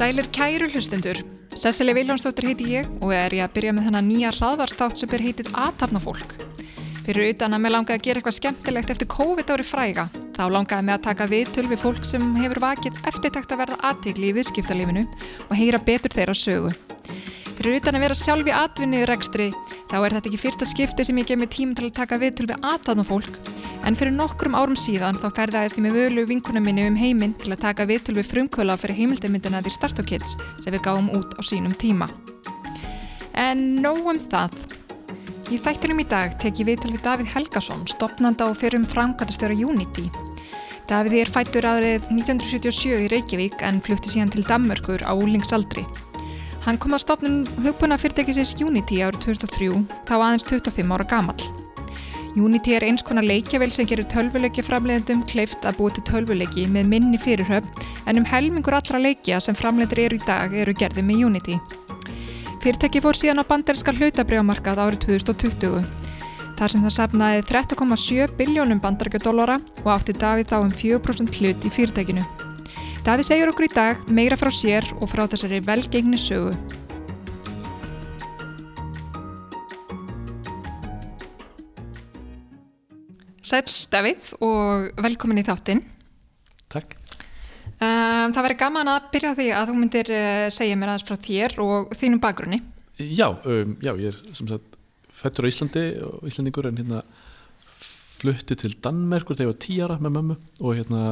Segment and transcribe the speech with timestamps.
[0.00, 1.18] Sælir kæru hlustendur.
[1.52, 5.24] Cecilia Viljánsdóttir heiti ég og er ég að byrja með þennan nýja hraðvarstátt sem er
[5.26, 6.32] heitið aðtapna fólk.
[7.04, 10.06] Fyrir utan að mér langaði að gera eitthvað skemmtilegt eftir COVID ári fræga,
[10.40, 14.30] þá langaði mig að taka viðtöl við fólk sem hefur vakið eftirtakt að verða aðtíkli
[14.30, 15.02] í viðskiptalífinu
[15.50, 16.70] og heyra betur þeirra sögu.
[17.58, 19.50] Fyrir utan að vera sjálf í atvinni í rekstri,
[19.90, 22.46] þá er þetta ekki fyrsta skipti sem ég gef mig tím til að taka viðtöl
[22.48, 23.36] við aðtapna fólk,
[23.84, 27.52] en fyrir nokkrum árum síðan þá ferðaðist ég með völu vinkunum minni um heiminn til
[27.52, 31.44] að taka viðtöl við frumkvöla fyrir heimildamindina því Startup Kids sem við gáum út á
[31.44, 32.08] sínum tíma.
[33.36, 34.56] En nóg um það.
[35.52, 39.60] Í þættinum í dag tek ég viðtöl við Davíð Helgason, stopnanda og fyrir um framkvæmtastöra
[39.68, 40.08] Unity.
[40.90, 45.84] Davíð er fættur árið 1977 í Reykjavík en flutti síðan til Danmörkur á úlingsaldri.
[46.64, 49.68] Hann kom að stopnum hugbúna fyrirtækisins Unity árið 2003,
[50.10, 51.46] þá aðeins 25 ára gamall.
[52.34, 56.90] Unity er eins konar leikjavel sem gerir tölvuleiki framleiðendum kleift að búið til tölvuleiki með
[56.90, 61.26] minni fyrirhöfn en um helmingur allra leikja sem framleiður eru í dag eru gerði með
[61.30, 61.60] Unity.
[62.66, 65.86] Fyrirtæki fór síðan á bandarinskar hlutabriðamarkað árið 2020
[66.60, 71.70] þar sem það safnaði 30,7 biljónum bandarækjadólara og átti Davíð þá um 4% hlut í
[71.72, 72.24] fyrirtækinu.
[73.06, 76.52] Davíð segjur okkur í dag meira frá sér og frá þessari velgengni sögu.
[83.40, 83.64] Sæl
[83.94, 85.80] Davíð og velkomin í þáttinn.
[86.68, 86.92] Takk.
[87.80, 91.16] Um, það væri gaman að byrja því að þú myndir uh, segja mér aðeins frá
[91.24, 92.60] þér og þínum bakgrunni.
[93.00, 94.76] Já, um, já, ég er sem sagt
[95.20, 97.02] fættur á Íslandi og Íslandingur en hérna
[98.20, 101.04] flutti til Danmerkur þegar ég var tí ára með mömmu og hérna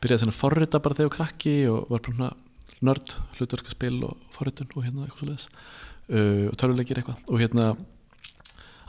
[0.00, 2.30] byrjaði þennan forrita bara þegar ég var krakki og var bara
[2.86, 7.18] nörd, hlutverkarspil og forritun og hérna eitthvað svoleiðis uh, og tölvuleikir eitthvað.
[7.28, 7.66] Og hérna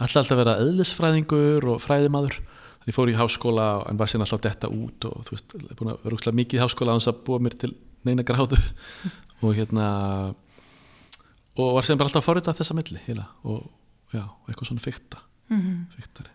[0.02, 2.38] alltaf alltaf vera eðlisfræðingur og fræðimaður.
[2.82, 5.92] Þannig ég fór í háskóla en var síðan alltaf detta út og þú veist, búin
[5.92, 7.74] að vera úrslega mikið í háskóla að hans að búa mér til
[8.08, 8.58] neina gráðu.
[9.42, 9.86] Og hérna
[11.58, 13.00] og var síðan bara alltaf að forrita þessa milli
[13.42, 13.64] og
[14.14, 15.96] já, eitthvað svona fykta Mm -hmm.
[15.96, 16.30] fyktari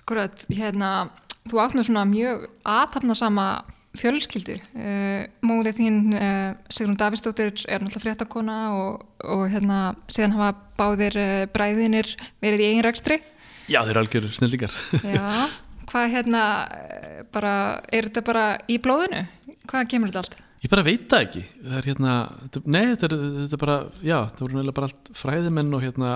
[0.00, 1.10] Akkurat, hérna,
[1.48, 3.64] þú átt með svona mjög aðtapna sama
[3.98, 4.56] fjölskyldu.
[4.74, 11.16] Uh, móðið þín, uh, Sigrun Davísdóttir, er náttúrulega fréttakona og, og hérna, síðan hafa báðir
[11.18, 13.20] uh, bræðinir verið í eigin rekstri.
[13.70, 15.50] Já, þeir eru algjör snillingar Já,
[15.90, 16.44] hvað hérna,
[17.34, 17.54] bara,
[17.92, 19.24] er þetta bara í blóðinu?
[19.70, 20.38] Hvað kemur þetta allt?
[20.60, 22.14] Ég bara veit það ekki það er hérna,
[22.66, 26.10] nei, þetta er, þetta er bara já, það voru náttúrulega bara allt fræðimenn og hérna,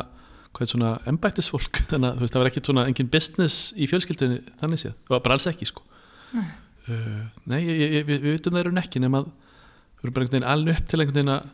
[0.55, 4.41] hvað er svona embættisfólk þannig að veist, það var ekkert svona engin business í fjölskyldunni
[4.63, 5.85] þannig séð, og bara alls ekki sko
[6.35, 6.47] Nei.
[6.89, 7.21] uh,
[7.51, 10.37] Nei, ég, ég, við, við vitum það eru nekki nema að við erum bara einhvern
[10.39, 11.53] veginn alveg upp til einhvern veginn að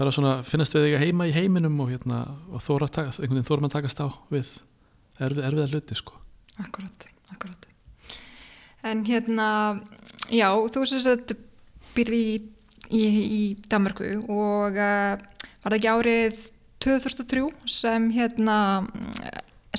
[0.00, 3.36] bara svona finnast við eiga heima í heiminum og hérna, og þóra að taka, einhvern
[3.38, 4.54] veginn þórum að takast á við
[5.20, 6.18] erfið, erfiða hluti sko
[6.60, 7.68] Akkurat, akkurat.
[8.84, 9.46] En hérna,
[10.28, 11.32] já, þú sem sagt
[11.96, 12.34] byrði í,
[12.92, 15.16] í, í Danmarku og uh,
[15.62, 16.42] var það ekki árið
[16.82, 18.56] 2003 sem hérna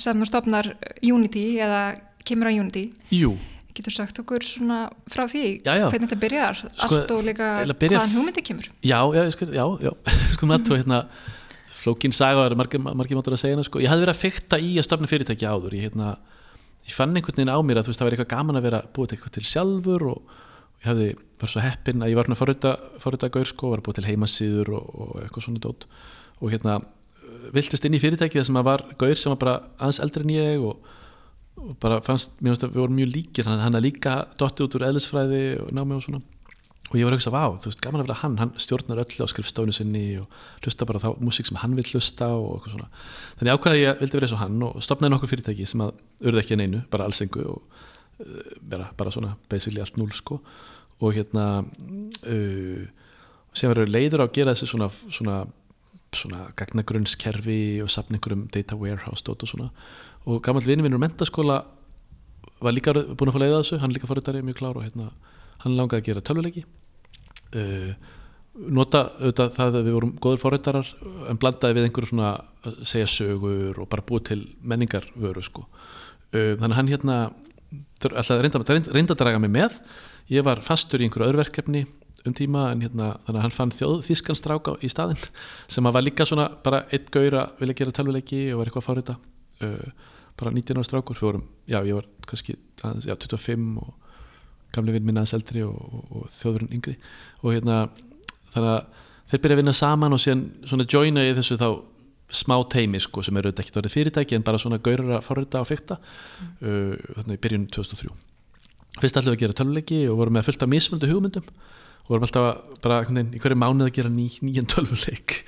[0.00, 0.72] sem þú stopnar
[1.04, 1.82] Unity eða
[2.26, 2.86] kemur á Unity.
[3.14, 3.34] Jú,
[3.74, 5.88] Getur sagt okkur svona frá því Já, já.
[5.90, 8.68] hvernig þetta byrjar, Sko, allt og líka byrjar- hvaðan hugmyndi kemur.
[8.86, 9.90] Já, já, sko, já, já,
[10.36, 11.00] sko með að hérna
[11.84, 14.60] flókin saga, eru margir, margir mátur að segja hana sko, ég hafði verið að fykta
[14.62, 16.12] í að stofna fyrirtæki áður, ég hérna
[16.86, 18.80] ég fann einhvern veginn á mér að þú veist, það var eitthvað gaman að vera
[18.94, 21.08] búið til eitthvað til sjálfur og, og ég hafði,
[21.42, 22.72] var svo heppinn að ég var svona forrita,
[23.02, 25.86] forrita gaur sko, var búið til heimasíður og, og eitthvað svona dót.
[26.40, 26.78] Og hérna
[27.54, 30.34] viltist inn í fyrirtæki þar sem að var gaur sem var bara aðeins eldri en
[30.34, 30.92] ég og,
[31.60, 33.50] og bara fannst, mér finnst að við vorum mjög líkir.
[33.50, 36.22] Hann, að líka dotti út úr eðlisfræði og námi og svona.
[36.92, 38.34] Og ég var að hugsa, vá, þú veist, gaman að vera hann.
[38.38, 42.28] Hann stjórnar öllu á skrifstofinu sinni og hlusta bara þá músík sem hann vil hlusta
[42.36, 42.90] og eitthvað svona,
[43.40, 45.94] þannig ákvæði ég vildi vera eins og hann og stopnaði nokkur fyrirtæki sem að
[46.28, 47.80] urði ekki að neinu, bara alls engu og
[48.20, 50.38] uh, vera bara svona basically allt núl sko.
[51.00, 52.84] Og hérna uh,
[53.56, 55.40] sem verður leiður á að gera þessi svona, svona,
[56.18, 59.70] svona gagnagrunnskerfi og sapna einhverjum data warehouse dot og svona.
[60.26, 61.64] Og gammal úr mentaskóla
[62.60, 65.10] var líka búin að fá leiða þessu, hann líka fórhundari mjög klár og hérna
[65.64, 66.64] hann langaði að gera tölvuleiki.
[67.54, 67.92] Uh,
[68.54, 70.90] nota auðvitað það að við vorum góður forrættarar
[71.30, 72.30] en blandaði við einhverju svona
[72.64, 75.66] að segja sögur og bara búið til menningarvöru sko.
[76.34, 77.18] Uh, þannig hann hérna
[78.10, 78.64] alltaf reynda,
[78.94, 79.78] reynda að draga mig með.
[80.32, 81.84] Ég var fastur í einhverju öðruverkefni
[82.24, 85.20] um tíma en hérna þannig að hann fann þjóð þískan stráka í staðinn
[85.70, 88.82] sem að var líka svona bara eitt gaur að vilja gera tölvuleiki og var eitthvað
[88.82, 89.16] að forrætta
[89.66, 90.10] uh,
[90.40, 91.20] bara 19 ára strákur.
[91.20, 93.92] Vorum, já ég var kannski já, 25 og
[94.74, 96.96] gamli vinn minna aðeins eldri og, og, og þjóðurinn yngri.
[97.44, 97.84] Og hérna
[98.54, 101.68] þannig að þeir byrja að vinna saman og síðan svona joina í þessu þá
[102.34, 105.68] smá teimi sko sem eru ekki orðið fyrirtæki en bara svona gaurur að forrita og
[105.68, 108.10] fykta uh, þannig í byrjun 2003
[109.02, 111.46] fyrst ætlum við að gera tölvuleiki og vorum með fullt af mismundu hugmyndum
[112.04, 115.40] og vorum alltaf bara í hverju mánuð að gera ný, nýjan tölvuleik.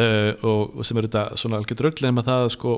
[0.00, 2.76] Uh, og, og sem eru þetta svona algjör dröglega með það sko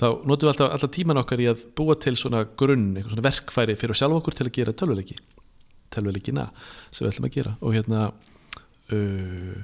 [0.00, 3.26] þá notum við alltaf, alltaf tíman okkar í að búa til svona grunn, eitthvað svona
[3.28, 5.18] verkfæri fyrir sjálf okkur til að gera tölvuleiki.
[5.92, 6.48] Tölvuleikina
[6.90, 7.54] sem við ætlum að gera.
[7.60, 8.06] Og hérna
[8.92, 9.60] uh,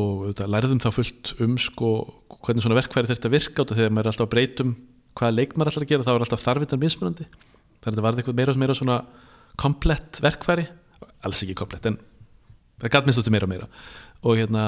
[0.00, 1.92] og þetta, lærðum þá fullt um sko
[2.40, 4.76] hvernig svona verkfæri þetta virka át þegar maður er alltaf að breytum
[5.18, 7.26] hvaða leik maður ætlar að gera þá er alltaf þarfindan mismunandi.
[7.30, 9.00] Þannig að þetta varði eitthvað meira meira svona
[9.60, 10.68] komplett verkfæri
[11.26, 11.98] alls ekki komplett en
[12.80, 13.70] það gæt minnst áttu meira og meira.
[14.24, 14.64] Og hérna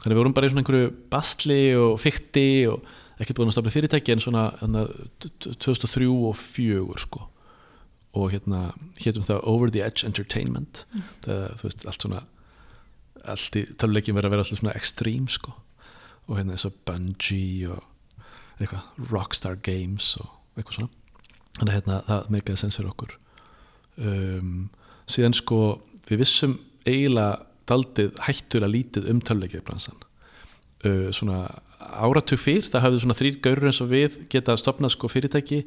[0.00, 2.86] þannig við vorum bara í svona einhverju bastli og fykti og
[3.20, 4.86] ekkert búin að stofna fyrirtæki en svona hérna,
[5.20, 7.26] 2003 og 2004 sko.
[8.18, 10.84] Og hérna héttum það Over the Edge Entertainment.
[10.94, 11.02] Mm.
[11.26, 12.22] það, þú veist, allt svona
[13.28, 15.54] allt í töluleikin verið að vera alltaf svona extreme sko.
[16.28, 17.84] Og hérna eins og Bungie og
[18.60, 20.92] eitthvað Rockstar Games og eitthvað svona.
[21.58, 23.16] Þannig að hérna það meikaði sens fyrir okkur.
[24.00, 24.52] Um,
[25.12, 25.60] síðan sko
[26.08, 31.44] við vissum eiginlega daldið hættulega lítið um töluleikibransan uh, svona
[31.78, 35.64] áratug fyrr það hafði svona þrýr gaurur eins og við geta að stopna sko fyrirtæki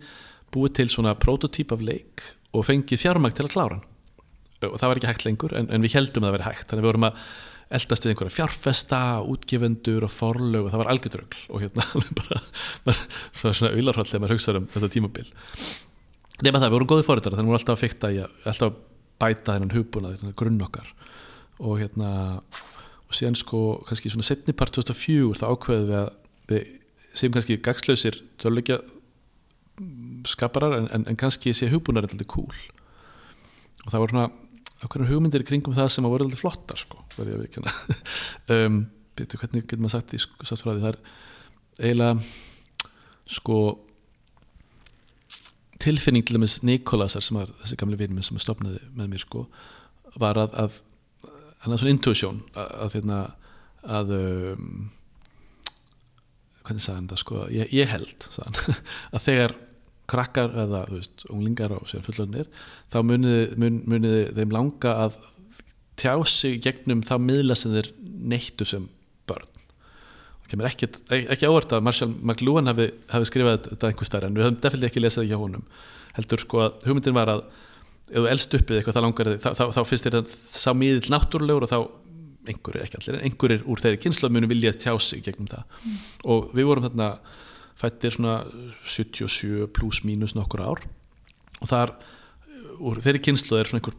[0.54, 2.24] búið til svona prototýp af leik
[2.54, 3.90] og fengið fjármæk til að klára hann.
[4.70, 6.68] Og það var ekki hægt lengur en, en við heldum að það veri hægt.
[6.70, 7.24] Þannig við vorum að
[7.74, 9.00] eldast við einhverja fjárfesta,
[9.34, 11.88] útgefendur og forlög og það var algjörðrögl og hérna
[12.20, 12.42] bara,
[12.86, 15.26] bara svona auðlarhald þegar maður hugsaður um þetta tímabil.
[16.44, 18.82] Nema það, við vorum góði fórhundar þannig við vorum alltaf að fykta í að alltaf
[19.24, 20.92] bæta þennan hugbúna, þennan grunn okkar.
[21.64, 22.12] Og hérna
[23.14, 26.14] og síðan sko, kannski svona setni part 2004 þá ákveðum við að
[26.50, 26.70] við
[27.14, 28.80] séum kannski gagslausir töluleikja
[30.30, 32.56] skaparar en, en, en kannski sé hugbúnar eitthvað cool
[33.84, 34.28] og það voru svona
[34.84, 37.74] okkur hugmyndir í kringum það sem að voru alltaf flottar sko, verði að vikina
[38.56, 38.80] um,
[39.18, 40.82] betur hvernig getur maður sagt, í, sagt frá því?
[40.84, 41.00] Það er
[41.84, 42.16] eiginlega
[43.38, 43.60] sko
[45.84, 49.46] tilfinning til dæmis Nikolasar sem var þessi gamli vinminn sem stopnaði með mér sko
[50.22, 50.80] var að, að
[51.64, 53.20] hann hafði svona intuition að, að, hérna,
[54.00, 54.72] að um,
[56.64, 58.28] hvernig sagði hann það sko ég, ég held
[59.16, 59.56] að þegar
[60.10, 62.50] krakkar eða veist, unglingar og sér fullöðnir
[62.94, 65.20] þá muniði, mun, þeim langa að
[66.00, 68.90] tjá sig gegnum þá miðla sem þeir neittu sem
[69.30, 69.63] börn
[70.54, 70.90] kemur ekki,
[71.34, 74.90] ekki ávart að Marshall McLuhan hafi, hafi skrifað þetta einhver starf en við höfum definitíð
[74.90, 75.68] ekki lesað ekki á honum.
[76.14, 77.44] Heldur sko að hugmyndin var að
[78.14, 81.14] ef þú elst uppið eitthvað það langar þá, þá, þá finnst þér að sá miðil
[81.14, 81.80] náttúrulegur og þá
[82.44, 85.64] einhverjir, ekki allir, einhverjir úr þeirri kynslu munum vilja tjá sig gegnum það.
[85.80, 86.00] Mm.
[86.34, 87.10] og við vorum þarna
[87.80, 88.42] fættir svona
[88.86, 90.84] 77 pluss mínus nokkur ár.
[91.62, 91.96] Og þar
[92.84, 93.98] úr þeirri kynslu er svona einhver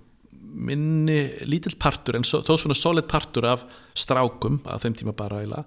[0.54, 1.18] minni
[1.48, 3.64] lítill partur en þó svona solid partur af
[3.96, 5.64] strákum af þeim tíma bara eila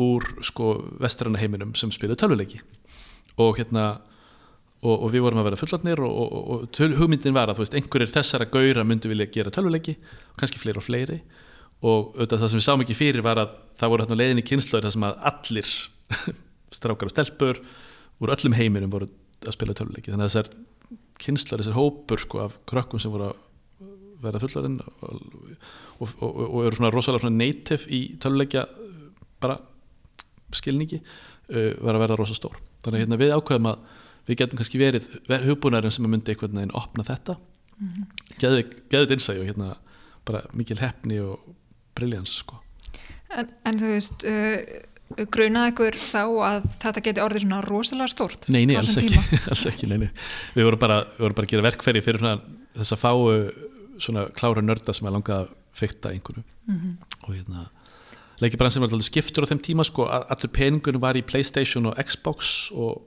[0.00, 2.60] úr sko vestræna heiminum sem spilaði tölvuleiki.
[3.40, 3.84] Og hérna
[4.80, 7.76] og, og við vorum að vera fullatnir og, og, og hugmyndin var að þú veist
[7.78, 11.20] einhverjir þessara gauðra myndu vilja gera tölvuleiki og kannski fleiri og fleiri.
[11.80, 14.46] Og auðvitað það sem við sáum ekki fyrir var að það voru hérna leiðin í
[14.48, 15.70] kynsluður þar sem að allir
[16.76, 17.62] strákar og stelpur
[18.20, 19.08] úr öllum heiminum voru
[19.46, 20.50] að spila töluleiki þannig að þessar
[21.20, 23.46] kynsluður, þessar hópur sko af krökkum sem voru að
[24.20, 28.66] vera fullarinn og, eru svona rosalega svona native í töluleikja
[29.40, 29.56] bara
[30.56, 33.78] skilningi uh, var að verða rosalega stór þannig að hérna, við ákveðum að
[34.28, 35.08] við getum kannski verið
[35.46, 38.04] hugbúnarinn sem að myndi einhvern veginn opna þetta mm -hmm.
[38.38, 39.70] geðið þetta innsæg og hérna
[40.28, 41.40] bara mikil hefni og
[41.94, 42.60] briljans sko.
[43.30, 44.58] en, en þú veist uh,
[45.30, 48.48] grunaði ykkur þá að þetta geti orðið svona rosalega stórt?
[48.48, 49.18] Nei, nei, alls ekki,
[49.52, 50.10] alls ekki nei, nei.
[50.54, 52.26] Við, vorum bara, við vorum bara að gera verkferði fyrir
[52.76, 53.18] þess að fáu
[54.00, 56.94] svona klára nörda sem er langað að fykta einhverju mm -hmm.
[57.26, 57.66] og hérna
[58.40, 62.70] leikibransin var alltaf skiptur á þeim tíma sko, allur peningunum var í Playstation og Xbox
[62.72, 63.02] og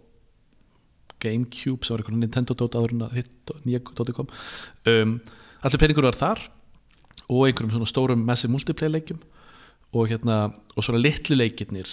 [1.24, 4.30] Gamecube sem var eitthvað Nintendo dót aður en að hitt nýja dóti kom.
[4.90, 5.18] Um,
[5.64, 6.44] allur peningunum var þar
[7.30, 9.22] og einhverjum svona stórum massive multiplayer leikjum
[9.94, 10.38] og hérna
[10.76, 11.90] og svona litlu leikirnir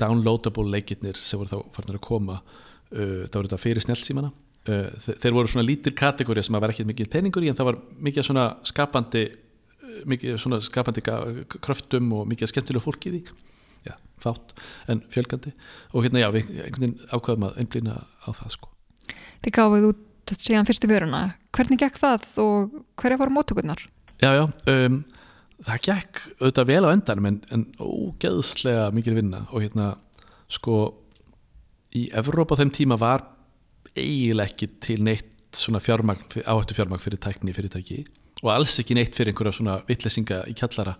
[0.00, 4.88] downloadable leikirnir sem voru þá farnir að koma uh, það voru þetta fyrir snjálfsímana uh,
[5.06, 7.80] þeir, voru svona lítir kategóri sem að vera ekki mikið peningur í en það var
[8.08, 9.26] mikið svona skapandi
[10.08, 13.22] mikið svona skapandi kröftum og mikið skemmtilegu fólki í því.
[13.88, 14.54] Já, fátt
[14.90, 15.52] en fjölgandi.
[15.92, 18.70] Og hérna já, við einhvern veginn ákvaðum að einblýna á það sko.
[19.42, 21.24] Þið gáðuð út síðan fyrstu vöruna.
[21.52, 23.82] Hvernig gekk það og hverja voru móttökurnar?
[24.22, 25.02] Já, já, um,
[25.66, 29.44] það gekk auðvitað vel á endanum en, en ógeðslega mikil vinna.
[29.50, 29.92] Og hérna
[30.52, 30.78] sko
[31.98, 33.26] í Evrópa þeim tíma var
[33.92, 38.04] eiginlega ekki til neitt svona fjármagn, áhættu fjármagn fyrir tækni fyrirtæki
[38.42, 40.96] og alls ekki neitt fyrir einhverja svona vittlesinga í kjallara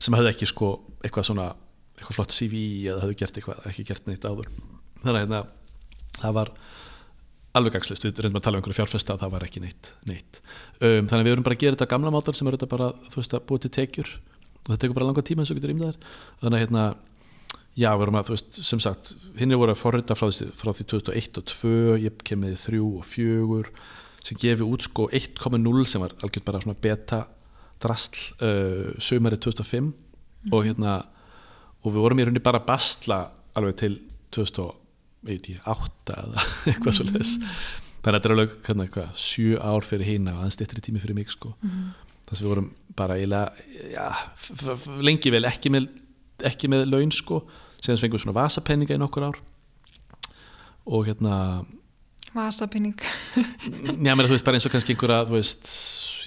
[0.00, 0.70] sem hafði ekki sko
[1.04, 1.48] eitthvað svona
[2.00, 4.48] eitthvað flott CV eða hafði gert eitthvað ekki gert neitt áður.
[5.02, 5.42] Þannig að hérna,
[6.16, 6.52] það var
[7.58, 10.40] alveg gagslust, við reyndum að tala um einhverju fjárfesta og það var ekki neitt, neitt.
[10.78, 12.90] Um, þannig að við erum bara að gera þetta gamla mátar sem er þetta bara
[13.10, 14.10] þú veist að búið til tekjur.
[14.60, 15.98] Og þetta tekur bara langa tíma eins og getur ímdaðar
[16.42, 16.84] þannig að hérna,
[17.80, 20.72] já við erum að þú veist sem sagt, hinn er voru að forrita frá, frá
[20.76, 21.72] því 2001 og 2
[22.04, 23.74] ég kem með 3 og 4
[24.24, 27.22] sem gefi út sko 1.0 sem var algjörð bara svona beta
[27.80, 29.92] drastl uh, sömari 2005
[30.52, 30.98] og hérna
[31.80, 33.20] og við vorum í rauninni bara að bastla
[33.56, 33.94] alveg til
[34.36, 37.32] 2008 eða eitthvað svo leiðis
[38.00, 41.00] þannig að þetta er alveg hérna, eitthvað, sjö ár fyrir hína og aðeins styttri tími
[41.02, 41.50] fyrir mig sko.
[42.30, 44.06] þess að við vorum bara eiginlega
[44.40, 45.88] f- lengi vel ekki með,
[46.48, 47.42] ekki með laun sko.
[47.80, 49.38] Síðan fengum við svona vasapenninga í nokkur ár.
[50.88, 51.34] Og hérna
[52.34, 53.00] Vasapinning.
[54.06, 55.70] Já, mér þú veist bara eins og kannski einhverja þú veist,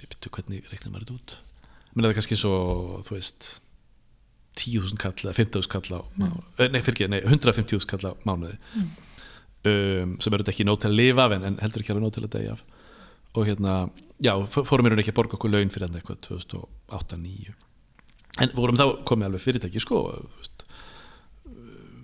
[0.03, 1.39] ég byrju hvernig reiknar maður þetta út
[1.93, 3.49] mér er það kannski eins og þú veist
[4.59, 6.37] 10.000 kall eða 15.000 kall á mm.
[6.73, 10.97] nei, fyrir nei, 150.000 kall á mánuði um, sem eru þetta ekki nóg til að
[10.99, 12.65] lifa af en, en heldur ekki alveg nóg til að degja af
[13.33, 13.75] og hérna,
[14.21, 16.19] já, fórum mér ekki að borga okkur laun fyrir þetta eitthvað
[16.91, 17.55] 2008-2009
[18.43, 20.03] en vorum þá komið alveg fyrirtæki sko
[20.37, 20.65] veist,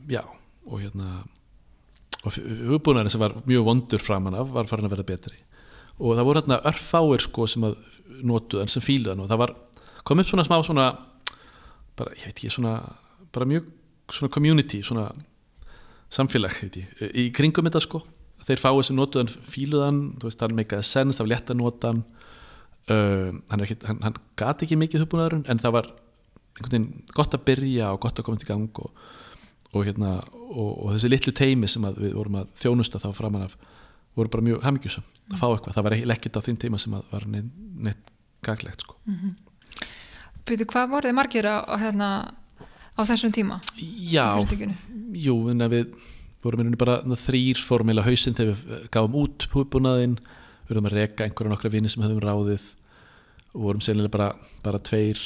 [0.10, 0.24] já,
[0.66, 1.22] og hérna
[2.26, 5.38] og hugbúnaðurinn sem var mjög vondur framan af var farin að verða betri.
[6.00, 7.78] Og það voru hérna örfáir sko sem að
[8.26, 9.56] notuðan sem fíluðan og það var
[10.08, 10.88] kom upp svona smá svona
[12.00, 12.80] bara, ég veit ekki, svona
[13.36, 13.68] bara mjög
[14.16, 15.10] svona community, svona
[16.14, 18.02] samfélag, veit ég, í kringum þetta sko.
[18.48, 21.92] Þeir fáið sem notuðan fíluðan þú veist, hann meikaði sens, það var létt að nota
[21.94, 22.06] hann.
[22.90, 25.90] Uh, hann, ekki, hann, hann gat ekki mikið hugbúnaðurinn en það var
[26.58, 29.04] einhvern veginn gott að byrja og gott að komast í gang og
[29.74, 30.16] og, hérna,
[30.50, 33.58] og, og þessi litlu teimi sem við vorum að þjónusta þá framan af
[34.18, 37.28] voru bara mjög hafmyggjusum að fá eitthvað, það var ekkert á þeim tíma sem var
[37.30, 37.52] neitt,
[37.86, 38.12] neitt
[38.46, 38.98] gaglegt sko.
[40.48, 42.10] Byrju, hvað voruð þið margir á, á, hérna,
[42.98, 43.60] á þessum tíma?
[43.78, 44.26] Já,
[45.14, 45.94] jú, en að við
[46.42, 50.18] vorum í rauninni bara þrýr fórum eða hausinn þegar við gáum út húbúnaðinn,
[50.66, 52.66] við vorum að reka einhverja nokkra vini sem höfum ráðið
[53.54, 54.30] og vorum sennilega bara,
[54.66, 55.22] bara tveir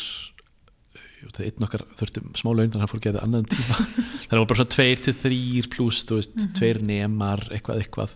[1.32, 3.78] það einn okkar þurftum smá laun þannig að hann fór að gera annaðum tíma.
[3.88, 8.16] Þannig að voru bara svona tveir til þrýr pluss þú veist, tveir nemar, eitthvað eitthvað.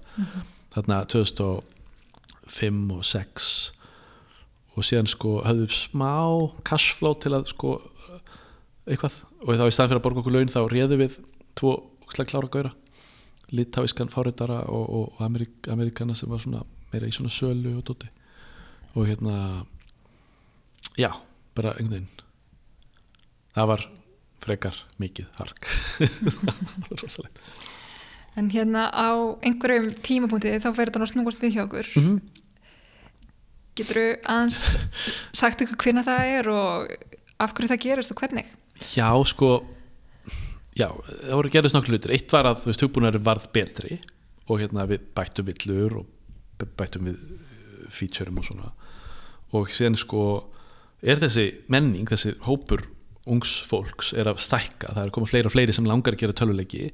[0.75, 3.51] Þarna 2005 og 6
[4.77, 6.11] og síðan sko höfðum smá
[6.67, 7.77] cashflow til að sko
[8.87, 9.21] eitthvað.
[9.45, 11.17] Og þá í staðan fyrir að borga okkur laun þá réðu við
[11.57, 11.77] tvo
[12.13, 12.73] klára gaura
[13.53, 17.85] litáískan fáritara og, og, og Amerik, Amerikana sem var svona meira í svona sölu og
[17.87, 18.09] dóti.
[18.95, 19.65] Og hérna
[20.97, 21.11] já,
[21.55, 22.26] bara einhvern veginn
[23.57, 23.87] það var
[24.43, 27.41] frekar mikið hark það var rosalegt
[28.37, 31.87] En hérna á einhverjum tímapunkti þá fer þetta að snúast við hjá okkur.
[31.95, 32.19] mm -hmm.
[33.77, 34.59] Getur þú aðeins
[35.33, 36.91] sagt ykkur hvernig það er og
[37.39, 38.45] af hverju það gerist og hvernig?
[38.93, 39.65] Já, sko
[40.77, 40.89] já,
[41.25, 43.99] það voru gerðist nokkuð hlutir eitt var að, þú veist, hugbúnaður varð betri
[44.47, 46.05] og hérna við bættum villur og
[46.77, 48.71] bættum við uh, featureum og svona
[49.53, 50.21] og síðan sko
[51.01, 52.85] er þessi menning, þessi hópur
[53.33, 54.93] ungs fólks er að stækka.
[54.93, 56.89] Það er að koma fleiri og fleiri sem langar að gera tölvuleiki.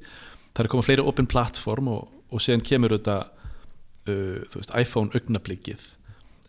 [0.54, 5.14] Það er að koma fleiri open platform og, og síðan kemur þetta uh, veist, iPhone
[5.16, 5.82] augnablikið.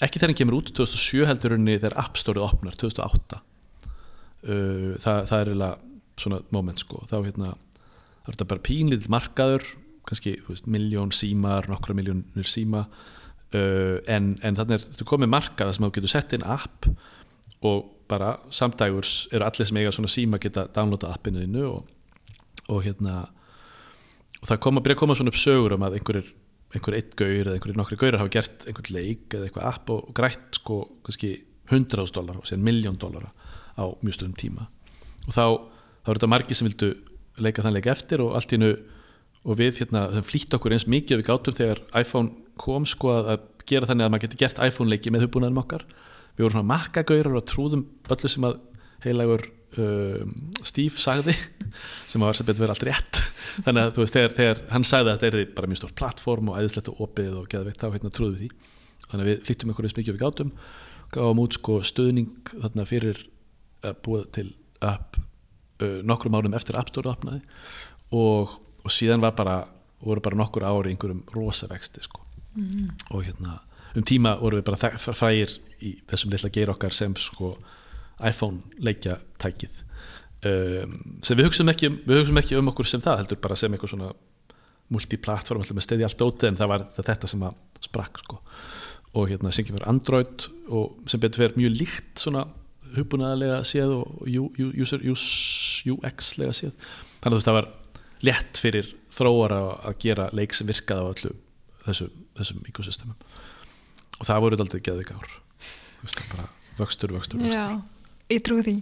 [0.03, 5.21] Ekki þegar hann kemur út 2007 heldur henni þegar App Store opnar 2008 uh, það,
[5.31, 5.73] það er eiginlega
[6.19, 9.65] svona moment sko, þá hérna er þetta bara pínlítill markaður
[10.05, 10.35] kannski,
[10.69, 12.85] miljón símar nokkra miljónir síma.
[13.55, 16.87] Uh, en, en þannig er þetta komið markað sem þú getur sett inn app
[17.65, 21.87] og bara samdægurs eru allir sem eiga svona síma geta downloada appinu þínu og,
[22.69, 23.25] og hérna
[24.41, 26.33] og það koma, byrja að koma svona upp sögur um að einhverjir
[26.75, 30.09] einhver eitt gaur eða einhverjir nokkri gaurar hafa gert einhvern leik eða eitthvað app og,
[30.09, 31.31] og grætt sko kannski
[31.71, 33.31] 100.000 dólar og síðan miljón dólara
[33.75, 34.67] á mjög stöðum tíma.
[35.25, 35.45] Og þá,
[36.05, 36.91] þá eru þetta margir sem vildu
[37.41, 38.71] leika þann leik eftir og allt í hennu
[39.45, 43.13] og við hérna, þau flýtt okkur eins mikið að við gátum þegar iPhone kom sko
[43.13, 45.85] að, að gera þannig að maður geti gert iPhone leiki með hugbúnaðum okkar
[46.35, 48.57] við vorum svona makkagaurar og trúðum öllu sem að
[49.05, 49.45] heilagur
[49.81, 50.33] um,
[50.65, 51.35] Steve sagði
[52.11, 53.21] sem var sem betur verið allt rétt
[53.65, 56.51] þannig að þú veist, þegar, þegar hann sagði að þetta er bara mjög stór plattform
[56.51, 58.73] og æðislegt og opið og geðveikt þá hérna trúðum við því
[59.05, 60.51] þannig að við flýttum okkur eins mikið og við gátum
[61.15, 63.21] gáðum út sko stöðning þarna fyrir
[63.85, 64.49] að búa til
[64.83, 65.19] app
[65.81, 67.41] uh, nokkrum árum eftir App Store opnaði
[68.15, 69.61] og, og síðan var bara
[70.05, 72.21] voru bara nokkur ári einhverjum rosa vexti sko.
[72.55, 72.89] mm.
[73.11, 73.59] og hérna
[73.95, 77.55] um tíma voru við bara frægir í þessum litla geir okkar sem sko
[78.23, 79.81] iPhone leikja tækið.
[80.45, 83.73] Um, sem við hugsaum ekki um, við ekki um okkur sem það heldur bara sem
[83.73, 84.11] eitthvað svona
[84.93, 88.41] multiplatform alltaf með stedi allt ótið en það var þetta sem að sprakk sko.
[89.15, 92.43] Og hérna sem kemur Android og sem betur verið mjög líkt svona
[92.95, 94.27] hugbúnaðarlega séð og
[94.83, 95.01] user,
[95.95, 96.75] UX-lega séð.
[97.23, 97.71] Þannig að það var
[98.25, 101.33] létt fyrir þróara að gera leik sem virkaði á öllu
[101.87, 103.17] þessum, þessum ekosystemum.
[104.19, 105.33] Og það voru aldrei geðvik ár
[106.05, 106.47] veist, bara
[106.79, 107.81] vöxtur, vöxtur, vöxtur Já,
[108.33, 108.75] ég trúi því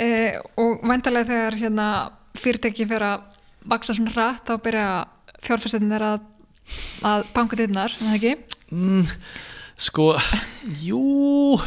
[0.00, 1.88] eh, og væntalega þegar hérna,
[2.38, 3.26] fyrirtæki fyrir að
[3.72, 4.86] vaksa svona hratt þá byrja
[5.42, 6.22] fjárfæstinir að,
[7.06, 8.62] að banka dittnar, en það ekki?
[8.72, 9.12] mm,
[9.88, 10.08] sko
[10.82, 11.02] jú,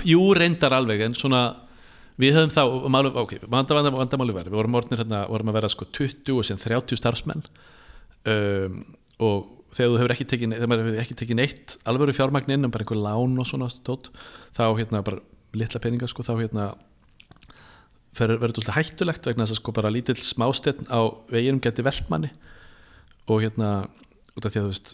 [0.08, 1.44] jú reyndar alveg en svona
[2.22, 5.58] við höfum þá, málu, ok, vandamáli vanda, vanda var við vorum, orðnir, hérna, vorum að
[5.60, 7.44] vera sko 20 og síðan 30 starfsmenn
[8.32, 8.80] um,
[9.26, 12.86] og þegar þú hefur ekki tekið, hefur ekki tekið neitt alvöru fjármagn inn, um bara
[12.86, 14.12] einhver lán og svona stótt,
[14.56, 15.24] þá hérna bara
[15.56, 16.70] litla peninga sko, þá hérna
[18.16, 22.32] verður þetta hættulegt vegna þess að sko bara lítill smásteinn á veginum geti veltmanni
[23.28, 23.90] og hérna
[24.36, 24.94] út af því að þú veist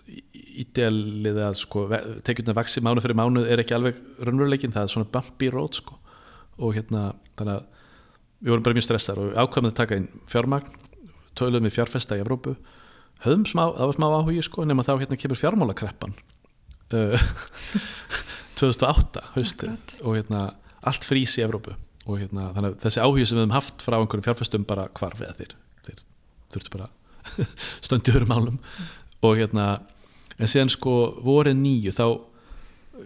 [0.62, 1.86] ídelið að sko
[2.26, 5.98] tekjurna vaksi mánu fyrir mánu er ekki alveg raunveruleikin, það er svona bumpy road sko.
[6.62, 7.64] Og hérna þannig að
[8.42, 10.78] við vorum bara mjög stressar og ákvæmum að taka inn fjármagn
[11.38, 12.56] töluðum við fjárfesta í Evrópu
[13.26, 16.16] höfum smá, það var smá áhugi sko nema þá hérna kemur fjármálakreppan
[16.96, 17.28] uh,
[18.62, 19.96] 2008 haustið Akkurat.
[20.02, 20.44] og hérna
[20.82, 21.76] allt frís í Evrópu
[22.08, 25.22] og hérna þannig að þessi áhugi sem við höfum haft frá einhverjum fjárfestum bara hvarf
[25.22, 26.04] eða þeir, þeir
[26.56, 26.90] þurftu bara
[27.86, 28.60] stöndi öðrum málum
[29.22, 29.68] og hérna
[30.42, 32.06] en síðan sko vorið nýju þá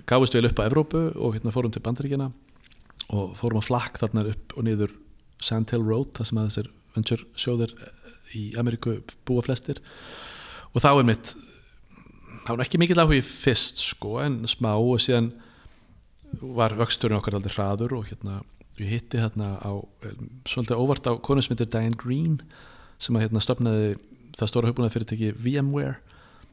[0.08, 2.32] gáðist við upp á Evrópu og hérna fórum til Bandaríkjana
[3.16, 4.96] og fórum að flakk þarna upp og niður
[5.44, 7.76] Sand Hill Road þar sem að þessir venture sjóðir
[8.34, 9.82] í Ameríku búa flestir.
[10.74, 11.36] Og þá er mitt
[12.46, 15.32] þá er ekki mikill áhugi fyrst sko en smá og síðan
[16.42, 18.42] var vöxturinn okkar aldrei hraður og hérna
[18.78, 22.42] ég hitti hérna á um, svolítið óvart á konu sem heitir Diane Green
[23.00, 23.96] sem að hérna stopnaði
[24.36, 25.96] það stóra hugbúnaði fyrirtæki VMware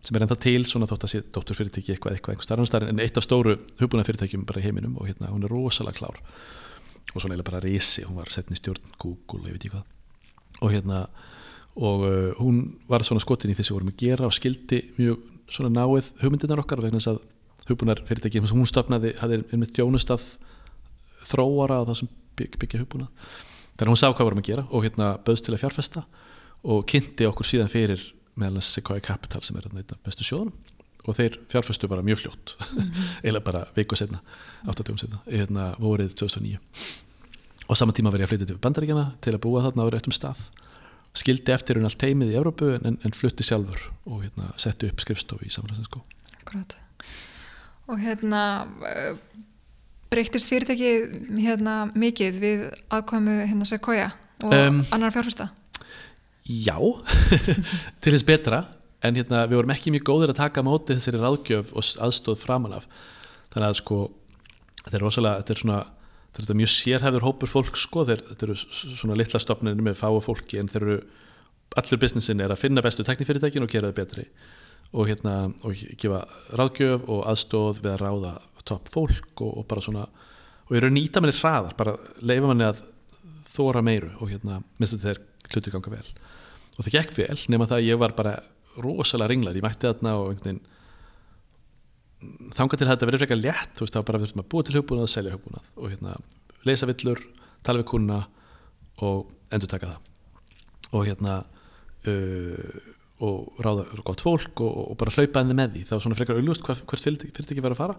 [0.03, 2.95] sem er ennþá til svona þótt að sé dóttur fyrirtæki eitthvað, eitthvað, einhver starfum starfin
[2.95, 6.19] en eitt af stóru hugbúnaði fyrirtækjum bara í heiminum og hérna hún er rosalega klár.
[7.13, 9.87] Og svona eiginlega bara risi, hún var setn í stjórn Google, ég veit ekki hvað.
[10.63, 11.05] Og hérna
[11.77, 15.73] og uh, hún var svona skotin í þessu vorum að gera og skildi mjög svona
[15.73, 17.23] náið hugmyndirnar okkar vegna þess að
[17.69, 20.25] hugbúnar fyrirtæki sem hún stopnaði hafði einmitt þjónustað
[21.29, 23.31] þróara á það sem bygg, byggja hugbúnað.
[23.79, 26.03] Þannig hún sá hvað vorum að gera og hérna bauðst til að fjárfesta
[26.63, 28.03] og kynnti okkur síðan fyrir
[28.39, 30.57] meðal Sequoia Capital sem er af bestu sjóðunum.
[31.03, 32.53] Og þeir fjárfestu bara mjög fljótt.
[33.25, 34.21] Eiginlega bara viku setna,
[34.63, 36.61] áttatugum setna hérna vorið 2009
[37.73, 40.41] og saman tíma verið að flytja til bandaríkjana til að búa þarna á réttum stað
[41.19, 45.03] skildi eftir hún allt teimið í Evrópu en, en flutti sjálfur og hérna, setti upp
[45.03, 46.03] skrifstofu í Samræðsinskó
[46.43, 46.75] Akkurat.
[47.91, 48.43] Og hérna
[48.83, 49.19] uh,
[50.13, 50.93] breyttist fyrirtæki
[51.39, 55.53] hérna mikið við aðkomu hérna Sequoia og Um, annar fjárfesta?
[56.51, 56.75] Já,
[58.03, 58.65] til þess betra
[59.07, 62.75] en hérna, við vorum ekki mjög góðir að taka móti þessari ráðgjöf og aðstóð framan
[62.81, 62.89] af
[63.53, 63.99] þannig að sko
[64.83, 65.79] þetta er rosalega, þetta er svona
[66.33, 69.99] þetta er þetta mjög sérhæfur hópur fólk sko þeir, þetta eru svona litla stopnir með
[70.01, 70.99] fáu fólki en þeir eru,
[71.77, 74.25] allur businessin er að finna bestu teknifyrirtækin og gera þau betri.
[74.93, 76.23] Og hérna, og gefa
[76.57, 78.33] ráðgjöf og aðstóð við að ráða
[78.69, 80.07] topp fólk og, og bara svona
[80.69, 82.81] og eru nýta manni hraðar, bara leifa manni að
[83.53, 85.21] þóra meiru og hérna minnstu þeir
[85.53, 86.07] hluti ganga vel.
[86.79, 88.39] Og það gekk vel nema það að ég var bara
[88.81, 90.63] rosalega ringlar, ég mætti þarna og einhvern veginn
[92.57, 94.67] þangað til að þetta verið frekar létt þú veist, þá bara við þurfum að búa
[94.67, 96.17] til hugbúnað og selja hugbúnað og hérna,
[96.69, 97.23] leysa villur
[97.67, 98.19] tala við kuna
[99.03, 100.11] og endur taka það.
[100.93, 101.39] Og hérna
[102.11, 102.91] uh,
[103.23, 105.85] og ráða gott fólk og, og bara hlaupa henni með því.
[105.89, 107.99] Það var svona frekar auðlust hvert fyrirtæki, var að fara.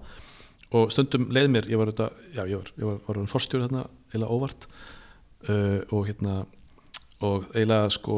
[0.74, 3.86] Og stundum leið mér, ég var þetta já, ég var, ég var, var forstjóri þarna
[4.12, 4.68] eiginlega óvart.
[5.48, 6.44] Uh, og hérna
[7.24, 8.18] og eiginlega sko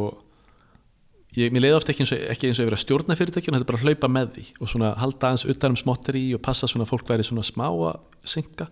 [1.39, 3.65] ég, mér leiði ofta ekki eins og, ekki eins og yfir að stjórna fyrirtækjun, þetta
[3.65, 6.69] er bara að hlaupa með því og svona halda aðeins utan um smotteri og passa
[6.71, 7.99] svona að fólk væri svona smá að
[8.35, 8.69] synka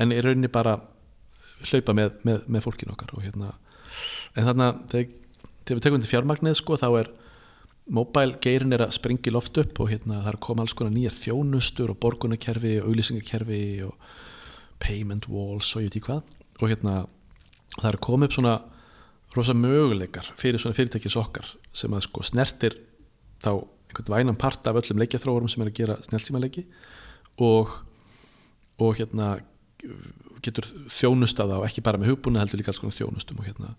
[0.00, 0.76] en í rauninni bara
[1.70, 3.54] hlaupa með, með, með fólkinu okkar hérna
[4.38, 5.16] en þarna þegar,
[5.64, 7.12] þegar við tekum til fjármagnið sko þá er
[7.90, 10.74] mobile geirin er að springa í loft upp og hérna það er að koma alls
[10.78, 14.10] konar nýjar þjónustur og borgunarkerfi og auglýsingarkerfi og
[14.80, 16.20] payment walls og ég veit í hvað.
[16.60, 16.94] Og hérna
[17.76, 18.54] það er að koma upp svona
[19.36, 22.76] rosa möguleikar fyrir svona fyrirtækis okkar sem að sko snertir
[23.42, 23.52] þá
[23.90, 26.64] einhvern vænan part af öllum leikjaþróurum sem er að gera snjálfsímaleiki
[27.46, 27.72] og,
[28.78, 29.38] og hérna
[30.44, 33.74] getur þjónustað á ekki bara með hugbúna heldur líka alls konar þjónustum og hérna.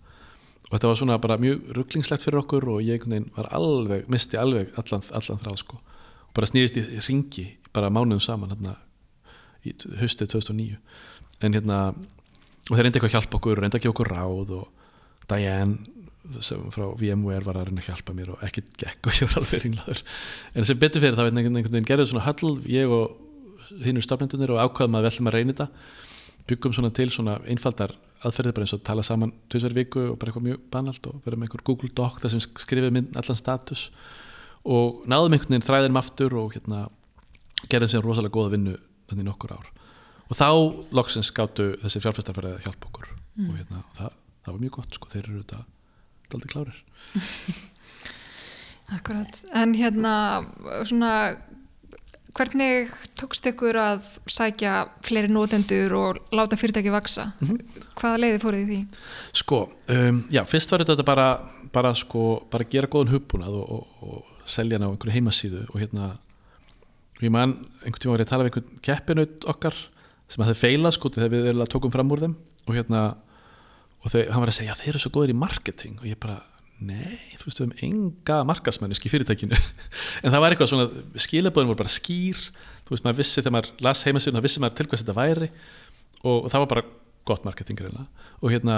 [0.68, 3.04] Og þetta var svona bara mjög rugglingslegt fyrir okkur og ég
[3.36, 5.80] var alveg, misti alveg allan, allan þráð sko.
[6.28, 8.76] Og bara snýðist í ringi bara mánuðum saman hérna
[9.66, 10.78] í haustið 2009
[11.42, 14.81] en hérna og þeir reyndi eitthvað að hjálpa okkur, reyndi að gefa okkur ráð og
[15.30, 15.78] Diane
[16.40, 19.42] sem frá VMware var að reyna að hjálpa mér og ekkert gekk og ég var
[19.42, 20.02] alveg ringlaður.
[20.54, 23.18] En sem betur fyrir þá einhvern veginn gerði svona höll ég og
[23.82, 25.68] hinnur stafnendunir og ákvaðum að við ætlum að reyna þetta.
[26.50, 30.30] Byggum svona til svona einfaldar aðferðir bara eins og tala saman tvisverð viku og bara
[30.30, 33.88] eitthvað mjög banalt og vera með einhver Google Doc þar sem skrifum inn allan status.
[34.62, 36.84] Og náðum einhvern veginn þræðinum aftur og hérna
[37.70, 38.76] gerðum sér rosalega góða vinnu
[39.10, 39.70] þannig nokkur ár.
[40.30, 40.48] Og þá
[40.94, 43.10] loksins skáttu þessi fjárfæstarferði að hjálpa okkur.
[43.32, 43.48] Mm.
[43.48, 45.62] og hérna, það, það var mjög gott sko, þeir eru þetta
[46.32, 46.82] daldi klárir
[48.92, 50.14] Akkurat, en hérna
[50.84, 51.12] svona
[52.36, 54.74] hvernig tókst ykkur að sækja
[55.04, 57.30] fleiri nótendur og láta fyrirtæki vaksa?
[57.40, 57.56] Mhm.
[57.96, 58.78] Hvaða leiði fóruð í því?
[59.36, 59.58] Sko,
[59.92, 61.28] um, já, fyrst var þetta bara
[61.72, 65.80] bara sko, bara gera góðan hugbúnað og, og, og selja hann á einhverju heimasíðu og
[65.80, 66.12] hérna
[67.16, 69.78] og ég man, einhvern tíma var ég að tala við einhvern keppinaut okkar
[70.32, 72.34] sem hafði feilað sko þegar við að tókum fram úr þeim
[72.66, 73.02] og hérna
[74.02, 75.98] og þau, hann var að segja, þeir eru svo góðir í marketing.
[76.00, 76.40] Og ég bara,
[76.82, 79.60] nei, þú veist, við höfum enga markasmenniski í fyrirtækinu.
[80.24, 82.40] En það var eitthvað svona, skilabóðin voru bara skýr.
[82.82, 85.50] Þú veist, maður vissi þegar maður las heimasíðun þá vissi maður til hvers þetta væri.
[86.22, 86.86] Og, og það var bara
[87.28, 87.78] gott marketing
[88.42, 88.76] og hérna,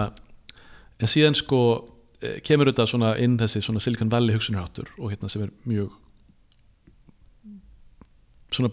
[1.00, 1.60] en síðan sko
[2.20, 5.94] eh, kemur þetta svona inn þessi svona Silicon Valley hugsunarháttur og hérna sem er mjög
[8.54, 8.70] svona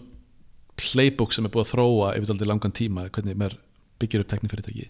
[0.78, 3.58] playbook sem er búið að þróa yfir langan tíma hvernig maður
[4.02, 4.88] byggir upp teknifyrirtæki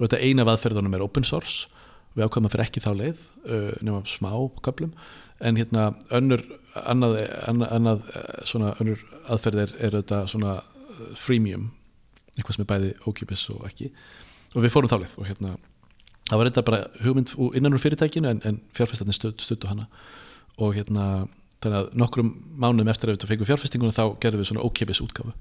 [0.00, 1.68] og þetta eina af aðferðunum er open source.
[2.16, 4.32] Við ákvæmum að fyrir ekki þá leið uh, nema smá
[4.64, 4.94] köplum
[5.40, 6.42] en hérna önnur
[6.74, 8.02] annað, annað,
[8.48, 10.58] svona önnur aðferð er, er þetta svona
[11.18, 11.70] freemium.
[12.36, 13.90] Eitthvað sem er bæði ókipis og ekki.
[14.54, 15.54] Og við fórum þá leið og hérna
[16.30, 19.86] það var þetta bara hugmynd innan úr fyrirtækinu en, en fjárfæstarnir stödd, stöddu hana.
[20.60, 21.06] Og hérna
[21.60, 25.34] þannig að nokkrum mánuðum eftir að við fengum fjárfæstinguna þá gerðum við svona ókipis útgáfu.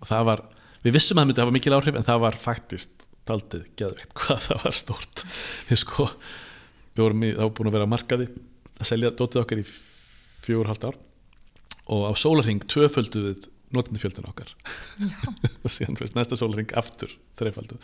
[0.00, 0.44] Og það var,
[0.84, 4.44] við vissum að það myndi hafa mikil áhrif en það var faktist taldið geðveikt hvað
[4.48, 5.24] það var stórt.
[5.70, 6.08] Við sko,
[6.94, 8.28] við vorum í, þá búin að vera að markaði
[8.74, 9.66] að selja dótið okkar í
[10.44, 11.00] fjögur hálft ár
[11.94, 14.50] og á sólarhing tvöföldu við notendifjöldin okkar.
[15.64, 17.76] Og síðan fyrst næsta sólarhing aftur þreifaldu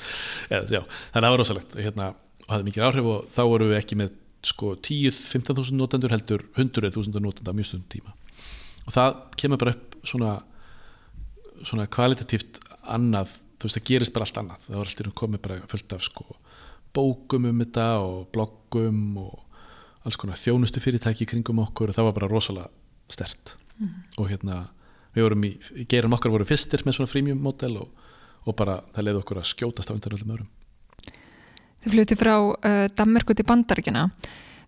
[0.46, 1.74] þannig að það var rosalegt.
[1.74, 2.12] Hérna,
[2.46, 4.12] og hafði mikil áhrif og þá vorum við ekki með
[4.46, 8.14] sko 10-15.000 notendur heldur 100.000 notenda á mjög stundum tíma.
[8.86, 10.36] Og það kemur bara upp svona
[11.66, 15.60] svona kvalitatíft annað þú veist það gerist bara allt annað það var alltaf komið bara
[15.70, 16.26] fullt af sko
[16.96, 19.38] bókum um þetta og bloggum og
[20.08, 22.70] alls konar þjónustu fyrirtæki kringum okkur og það var bara rosalega
[23.12, 23.54] stert
[24.18, 24.64] og hérna
[25.14, 25.52] við vorum í,
[25.90, 28.08] gerum okkar voru fyrstir með svona freemium model og,
[28.46, 30.50] og bara það leiði okkur að skjótast á undan öllum öðrum
[31.80, 34.02] Þið fluti frá uh, Danmerku til Bandaríkina.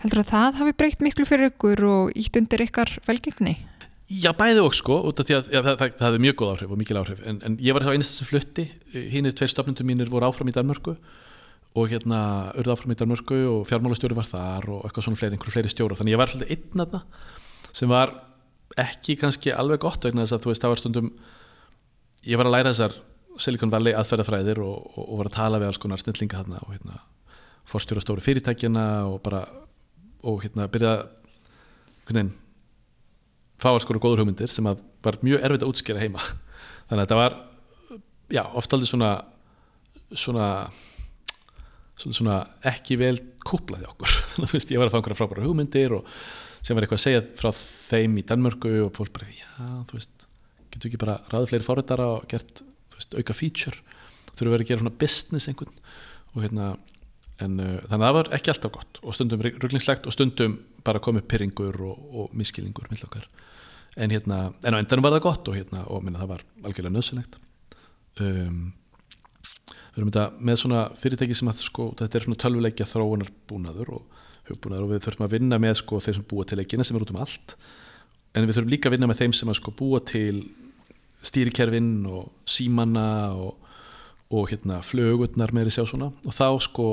[0.01, 3.53] Heldur að það hafi breytt miklu fyrir ykkur og ítt undir ykkar velgengni?
[4.13, 6.51] Já, bæði og sko, út af því að já, það, það, það hefði mjög góð
[6.53, 7.21] áhrif og mikil áhrif.
[7.29, 10.51] En, en ég var þá einast sem flutti, hinn er tveir stofnundum mínir voru áfram
[10.51, 10.97] í Danmörku
[11.73, 12.19] og hérna
[12.59, 15.97] urðu áfram í Danmörku og fjármálastjóri var þar og eitthvað svona fleiri, einhverju fleiri stjóra
[15.97, 17.01] þannig ég var svolítið einn aðna
[17.73, 18.13] sem var
[18.83, 21.09] ekki kannski alveg gott vegna þess að þú veist, það var stundum
[22.29, 22.99] ég var að læra þessar
[23.41, 26.75] Silicon Valley aðferðafræðir og, og, og var að tala við alls konar snillinga þarna og
[26.75, 27.01] hérna
[27.73, 29.47] fórstjóra stóru fyrirtækjana og bara
[30.29, 32.35] og hérna byrja einhvern veginn
[33.63, 36.23] fá alls konar góður hugmyndir sem var mjög erfitt að útskýra heima.
[36.91, 37.37] Þannig að þetta var
[38.33, 39.13] já, oft aldrei svona
[40.13, 40.47] svona
[41.97, 42.39] svona, svona
[42.73, 44.17] ekki vel kúplaði okkur.
[44.75, 46.09] Ég var að fá einhverja frábæra hugmyndir og
[46.63, 49.49] sem var eitthvað að segja frá þeim í Danmörku og fólk bara, já,
[49.89, 50.29] þú veist
[50.73, 52.63] getur ekki bara ráðið fleiri forritara og gert
[52.95, 53.79] veist, auka feature
[54.33, 55.75] þurfum vera að gera svona business einhvern
[56.33, 56.69] og hérna
[57.43, 61.03] en uh, þannig að það var ekki alltaf gott og stundum rugglingslegt og stundum bara
[61.03, 63.27] komið pyrringur og, og miskilingur mill okkar
[63.97, 66.97] en hérna, en á endanum var það gott og hérna, og minna það var algjörlega
[66.97, 67.39] nöðsynlegt
[68.23, 68.73] um,
[69.93, 73.95] við erum þetta með svona fyrirtæki sem að sko, þetta er svona tölvuleikja þróunar búnaður
[73.99, 76.97] og hugbúnaður og við þurfum að vinna með sko þeir sem búa til leikina sem
[76.99, 77.55] er út um allt.
[78.33, 80.43] En við þurfum líka að vinna með þeim sem að sko búa til
[81.23, 83.07] stýrikerfin og símanna
[83.39, 83.69] og,
[84.33, 86.11] og hérna flögurnar meiri sjá svona.
[86.27, 86.89] Og þá sko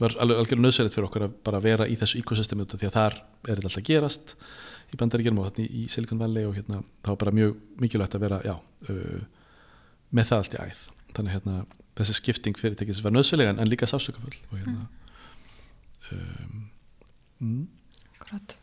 [0.00, 3.16] var alveg algjörlega nöðsverðið fyrir okkur að bara vera í þessu ekosystemi því að þar
[3.20, 4.34] er þetta alltaf gerast
[4.90, 8.24] í bandaríkjum og hérna í Silicon Valley og hérna þá er bara mjög mikilvægt að
[8.26, 8.56] vera já,
[8.90, 9.20] uh,
[10.10, 10.82] með það allt í æð
[11.16, 11.58] þannig hérna
[12.00, 14.86] þessi skipting fyrirtækis var nöðsverðilega en, líka sásökafull og hérna
[16.14, 16.66] um,
[17.38, 17.62] mm.
[18.20, 18.56] Akkurat.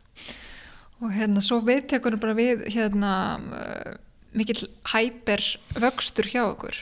[0.98, 3.98] Og hérna svo viðtekur bara við hérna uh,
[4.38, 5.44] mikill hæper
[5.78, 6.80] vöxtur hjá okkur.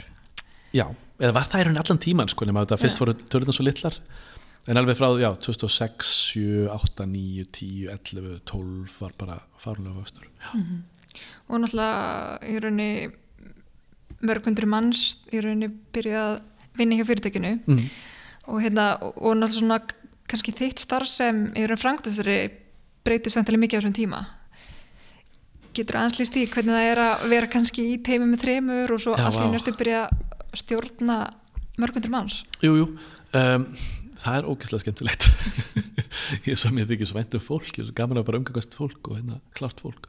[0.76, 0.88] Já,
[1.20, 3.04] eða var það í rauninni allan tíman sko nema þetta fyrst Já.
[3.04, 4.00] voru törðan svo litlar
[4.68, 10.26] en alveg frá, já, 2006, 7, 8, 9, 10, 11, 12 var bara farunlega vöxtur
[10.42, 10.50] já.
[11.48, 13.12] Og náttúrulega í rauninni
[14.26, 16.42] mörgundri manns í rauninni byrjað að
[16.80, 17.86] vinna hjá fyrirtækinu Mm.
[18.48, 19.80] og hérna og, og náttúrulega svona
[20.28, 22.50] kannski þitt starf sem í raun frangtastari
[23.06, 24.20] breytir samtalið mikið á þessum tíma.
[25.76, 29.02] Getur aðeins líst í hvernig það er að vera kannski í teimi með þremur og
[29.04, 31.18] svo allir nörstu byrja að stjórna
[31.78, 32.86] mörgundur manns Jú, jú,
[33.36, 33.66] um,
[34.26, 35.28] það er ógeðslega skemmtilegt.
[36.50, 38.76] Ég svo mér þykir svo vænt um fólk ég er svo gaman að bara umgangast
[38.78, 40.08] fólk og hérna klart fólk.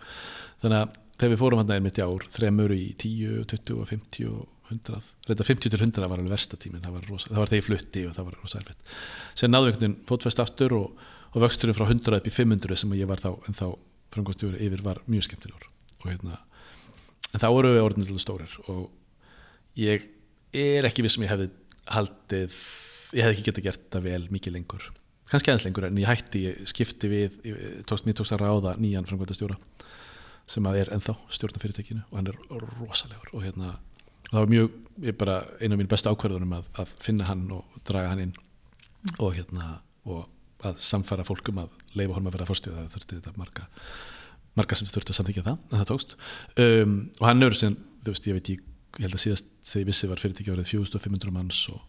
[0.63, 4.31] Þannig að þegar við fórum hann einmitt í ár þremur í 10, 20 og 50
[4.31, 7.51] og 100 reynda 50 til 100 var alveg versta tímin það var, rosa, það var
[7.53, 8.95] þegar ég flutti og það var rosa erfitt.
[9.39, 13.23] Sen veginn fótfest aftur og, og vöxturinn frá 100 upp í 500 sem ég var
[13.23, 13.67] þá en þá
[14.15, 15.69] framgóðstjóri yfir var mjög skemmtilegur.
[16.03, 16.41] Og hérna
[17.33, 18.89] en þá voru við orðinlega stórir og
[19.79, 20.09] ég
[20.57, 21.51] er ekki viss sem ég hefði
[21.93, 22.59] haldið
[23.17, 24.87] ég hefði ekki getað gert það vel mikið lengur
[25.31, 28.77] kannski aðeins lengur en ég hætti ég skipti við, ég, tókst, mér tókst að ráða
[28.79, 29.59] nýjan framkvæmdastjóra
[30.47, 32.39] sem að er ennþá stjórna fyrirtækinu og hann er
[32.79, 33.75] rosalegur og hérna
[34.27, 34.77] og það var mjög,
[35.07, 38.35] ég bara eina af mín bestu ákverðunum að, að finna hann og draga hann inn
[38.37, 39.17] mm.
[39.19, 39.73] og hérna
[40.07, 40.27] og
[40.67, 43.67] að samfara fólkum að leifa honum að vera fórstjóð það þurfti þetta marga
[44.57, 46.17] marga sem þurfti að samþykja það, en það tókst
[46.63, 47.77] um, og hann er sem,
[48.07, 48.65] þú veist, ég veit ég,
[48.97, 51.83] ég held að síðast þegar ég vissi var fyrirtæki árið 4500 manns og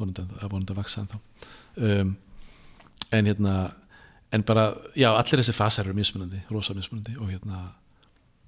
[0.00, 1.18] vonandi að, vonandi að vaksa en þá
[1.90, 2.16] um,
[3.10, 3.54] en hérna
[4.30, 7.62] en bara, já, allir þessi fasar eru mismunandi, rosa mismunandi og hérna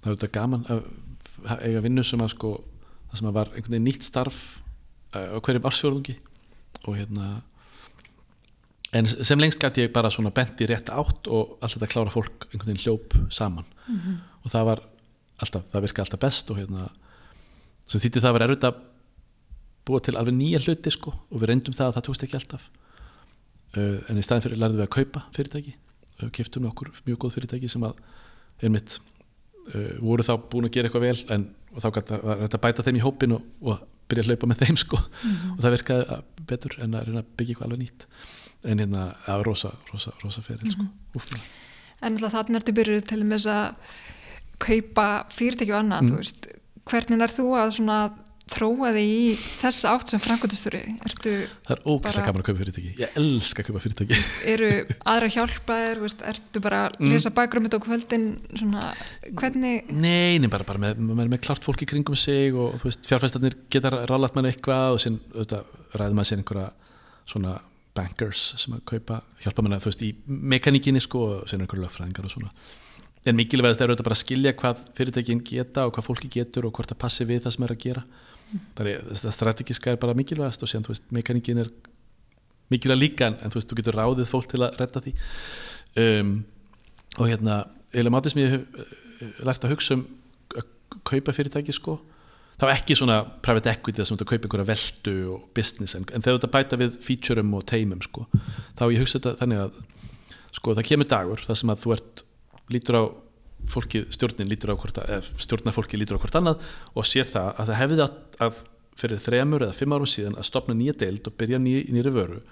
[0.02, 0.84] það er þetta gaman að
[1.66, 2.52] eiga vinnu sem að sko
[3.10, 4.42] það sem að var einhvern veginn nýtt starf
[5.16, 6.18] uh, á hverjum ársfjörðungi
[6.86, 7.32] og hérna
[8.92, 12.14] en sem lengst gæti ég bara svona bent í rétt átt og alltaf þetta klára
[12.14, 14.16] fólk einhvern veginn hljóp saman mm -hmm.
[14.44, 14.82] og það var
[15.38, 16.88] alltaf, það virka alltaf best og hérna
[17.86, 18.80] sem þýtti það var erfitt að
[19.86, 22.66] búa til alveg nýja hluti sko og við reyndum það að það tókst ekki alltaf
[23.76, 27.38] uh, en í staðin fyrir lærðum við að kaupa fyrirtæki uh, keftum okkur mjög góð
[27.38, 27.98] fyrirtæki sem að
[28.62, 33.00] einmitt uh, voru þá búin að gera eitthvað vel en þá þetta að bæta þeim
[33.00, 35.52] í hópin og, og byrja að hlaupa með þeim sko mm -hmm.
[35.56, 38.06] og það virkaði betur en að reyna að byggja eitthvað alveg nýtt
[38.62, 40.82] en hérna, það var rosa, rosa, rosa fyrir sko.
[40.82, 41.40] mm -hmm.
[42.02, 43.74] En þannig er þetta byrjuð til að
[44.58, 46.20] kaupa fyrirtæki og annað mm.
[46.84, 48.18] hvernig er þú að
[48.52, 50.80] svona þróa þig í þessa átt sem framkvæmstöru
[51.12, 52.92] það er ógæslega gaman að kaupa fyrirtæki.
[53.00, 54.18] Ég elska að kaupa fyrirtæki.
[54.52, 54.70] Eru
[55.12, 57.36] aðra hjálpaðir, veist, ertu bara að lesa mm.
[57.38, 58.92] bakgrömmit og kvöldin svona,
[59.38, 63.58] hvernig Nei, nei bara, bara með, með, með klart fólk í kringum sig og fjárfæstarnir
[63.72, 65.20] geta rálat með eitthvað og sín
[65.96, 66.70] ræðum að sér einhverja
[67.28, 67.58] svona
[67.96, 72.28] bankers sem að kaupa, hjálpa manna þú veist í mekaníkinni sko og sen einhverju löffræðingar
[72.28, 72.54] og svona.
[73.22, 76.72] En mikilvægast er auðvitað bara að skilja hvað fyrirtækin geta og hvað fólki getur og
[76.74, 78.02] hvort það passi við það sem er að gera
[78.76, 81.70] það, er, það strategiska er bara mikilvægast og sen þú veist mekaníkin er
[82.72, 85.14] mikilvæg líka en þú veist þú getur ráðið fólk til að redda því.
[86.02, 86.32] Um,
[87.18, 87.58] og hérna
[87.92, 90.06] eða mátið sem ég hef lært að hugsa um
[90.56, 90.70] að
[91.08, 91.98] kaupa fyrirtæki sko
[92.62, 96.42] var ekki svona private equity að þú kaupa einhverja veldu og business en, en þegar
[96.44, 98.26] þú bæta við featureum og teimum sko,
[98.78, 99.80] þá ég hugsa þetta þannig að
[100.58, 102.24] sko það kemur dagur þar sem að þú ert
[102.72, 103.02] lítur á
[103.70, 104.98] fólki, stjórnin lítur á hvort
[105.42, 108.58] stjórnarfólki lítur á hvort annað og sér það að það hefði að, að
[108.98, 112.42] fyrir þremur eða fimm árum síðan að stopna nýja deild og byrja ný, nýri vöru.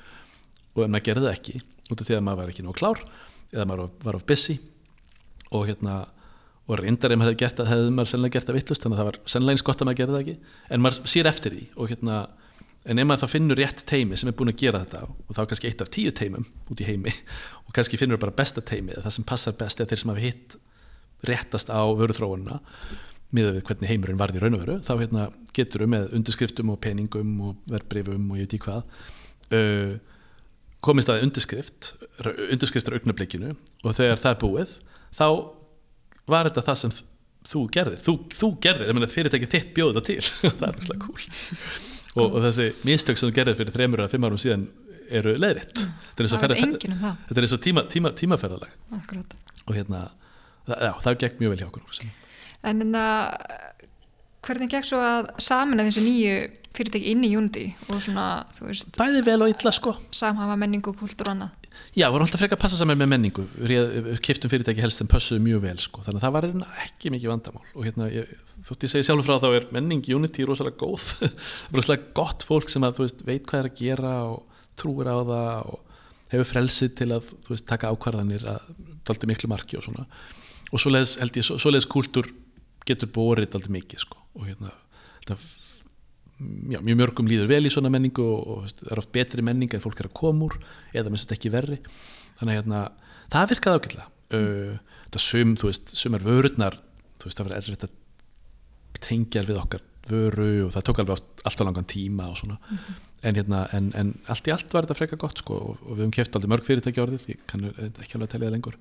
[0.76, 3.04] Og en maður gerði það ekki út af því að maður var ekki nóg klár
[3.50, 4.56] eða maður var of busy
[5.50, 6.00] og hérna
[6.70, 9.02] og reyndar ef maður hefði gert það hefði maður sennilega gert það vittlust þannig að
[9.02, 10.36] það var sennilega eins gott að maður gera það ekki.
[10.70, 12.18] En maður sér eftir því og hérna
[12.86, 15.42] en ef maður þá finnur rétt teimi sem er búin að gera þetta og þá
[15.50, 17.12] kannski eitt af tíu teimum út í heimi
[17.66, 20.56] og kannski finnur bara besta teimi það sem passar best eða þeir sem hafi hitt
[21.28, 22.60] réttast á vöruþróununa
[23.36, 26.72] miða við hvernig heimurinn varði í raun og veru þá hérna, getur við með undirskriftum
[26.72, 28.80] og peningum og verbreyfum og ég veit í hvað
[29.54, 29.92] uh,
[30.82, 31.92] komist að undirskrift
[32.24, 33.54] undirskriftar augnablikinu
[33.84, 34.76] og þegar það er búið
[35.14, 35.26] þá
[36.30, 36.98] var þetta það sem
[37.50, 38.02] þú gerðir.
[38.04, 40.18] Þú, þú gerðir, ég meina fyrirtækið þitt bjóði það til.
[40.60, 41.26] Það er mjög cool.
[42.10, 44.64] Og, og þessi mistök sem þú gerðir fyrir þreymur eða fimm árum síðan
[45.10, 45.92] eru leiðritt mm.
[46.14, 48.74] þetta er eins og tíma, tíma, tímaferðalag.
[48.94, 49.32] Akkurat.
[49.66, 50.04] og hérna
[50.70, 52.08] það, já, það gekk mjög vel hjá okkur
[52.60, 53.04] En enna
[54.44, 56.34] hvernig gekk svo að samina þessi nýju
[56.76, 59.96] fyrirtæki inn í Unity og svona, þú veist bæði vel og illa sko.
[60.14, 61.56] samhafa menningu, kultur og annað?
[61.96, 63.44] Já, við vorum alltaf frekar að passa saman með menningu.
[63.56, 66.02] Við kiptum fyrirtæki helst en passuðu mjög vel sko.
[66.04, 66.46] þannig að það var
[66.84, 67.62] ekki mikið vandamál.
[67.74, 68.32] Og hérna, ég,
[68.66, 71.30] þótt ég segi sjálfur frá þá er menning Unity rosalega góð.
[71.74, 75.72] Rosalega gott fólk sem að, veist, veit hvað er að gera og trúir á það
[75.72, 75.80] og
[76.30, 78.70] hefur frelsið til að veist, taka ákvarðanir að
[79.08, 80.06] daldi miklu marki og svona
[80.70, 82.30] og svoleiðis, ég, svoleiðis kultur
[82.86, 84.20] getur borið daldi mikið sko.
[84.38, 84.70] og hérna,
[85.20, 85.38] þetta
[86.70, 89.74] já, mjög mörgum líður vel í svona menningu og, og það er oft betri menning
[89.74, 90.56] en fólk er að koma úr
[90.96, 91.80] eða minnst ekki verri.
[92.38, 92.84] Þannig að hérna,
[93.32, 94.06] það virkaði ákvelda
[94.38, 96.78] uh, þetta sum, þú veist, sumar vörurnar
[97.20, 97.96] þú veist, það var erfitt að
[99.00, 102.56] tengja við okkar vöru og það tók alveg allt á langan tíma og svona.
[102.56, 102.94] Mm -hmm.
[103.22, 106.02] en hérna, en, en allt í allt var þetta freka gott sko og, og við
[106.02, 108.76] hefum kæft aldrei mörg fyrirtæki orðið, ég kannu ekki alveg að tellja það lengur.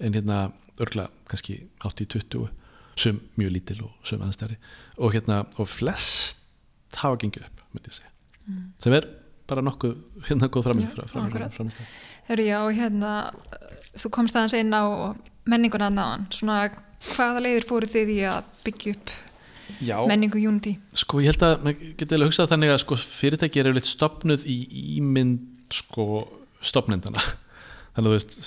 [0.00, 2.48] En hérna, örgla kannski 80-20
[2.96, 4.56] sum mjög lítil og sum aðstæri
[4.96, 6.38] og hérna, og flest
[6.96, 8.12] hafa gengið upp myndi ég segja.
[8.80, 9.06] Sem er
[9.46, 9.96] bara nokkuð
[10.28, 11.52] hérna góð framið Já, fram, akkurat.
[11.54, 11.90] fram, fram,
[12.26, 13.10] Herru, já, hérna,
[14.00, 14.82] þú komst aðeins inn á
[15.46, 16.56] menninguna náðan, svona
[17.12, 19.12] hvaða leiðir fóru þið í að byggja upp
[19.82, 20.76] Já, menningu Unity?
[20.94, 24.44] sko ég held að maður getur alveg hugsað þannig að sko fyrirtæki er yfirleitt stopnuð
[24.46, 24.56] í
[24.96, 26.06] ímynd sko
[26.64, 27.22] stopnendana
[27.94, 28.38] þannig að þú veist,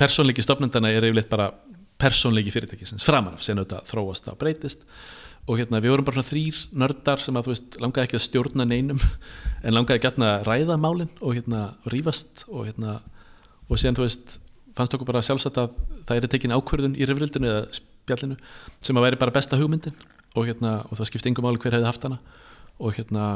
[0.00, 1.50] persónleiki stopnendana er yfirleitt bara
[2.00, 4.82] persónleiki fyrirtækisins framan af, sen auðvitað þróast og breytist.
[5.46, 8.66] Og hérna við vorum bara þrýr nördar sem að þú veist, langaði ekki að stjórna
[8.66, 9.02] neinum
[9.64, 12.98] en langaði gætna að ræða málin og hérna og rífast og hérna
[13.70, 14.38] og síðan þú veist,
[14.76, 15.78] fannst okkur bara sjálfsagt að
[16.08, 18.36] það er tekin ákvörðun í rifrildinu eða spjallinu
[18.84, 19.94] sem að væri bara besta hugmyndin
[20.36, 22.18] og hérna, og það skipti yngum máli hver hefði haft hana.
[22.76, 23.26] Og hérna,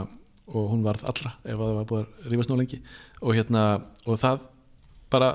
[0.50, 2.80] og hún varð allra ef að það var búið að rífast nú lengi.
[3.24, 3.62] Og hérna,
[4.04, 4.42] og það
[5.12, 5.30] bara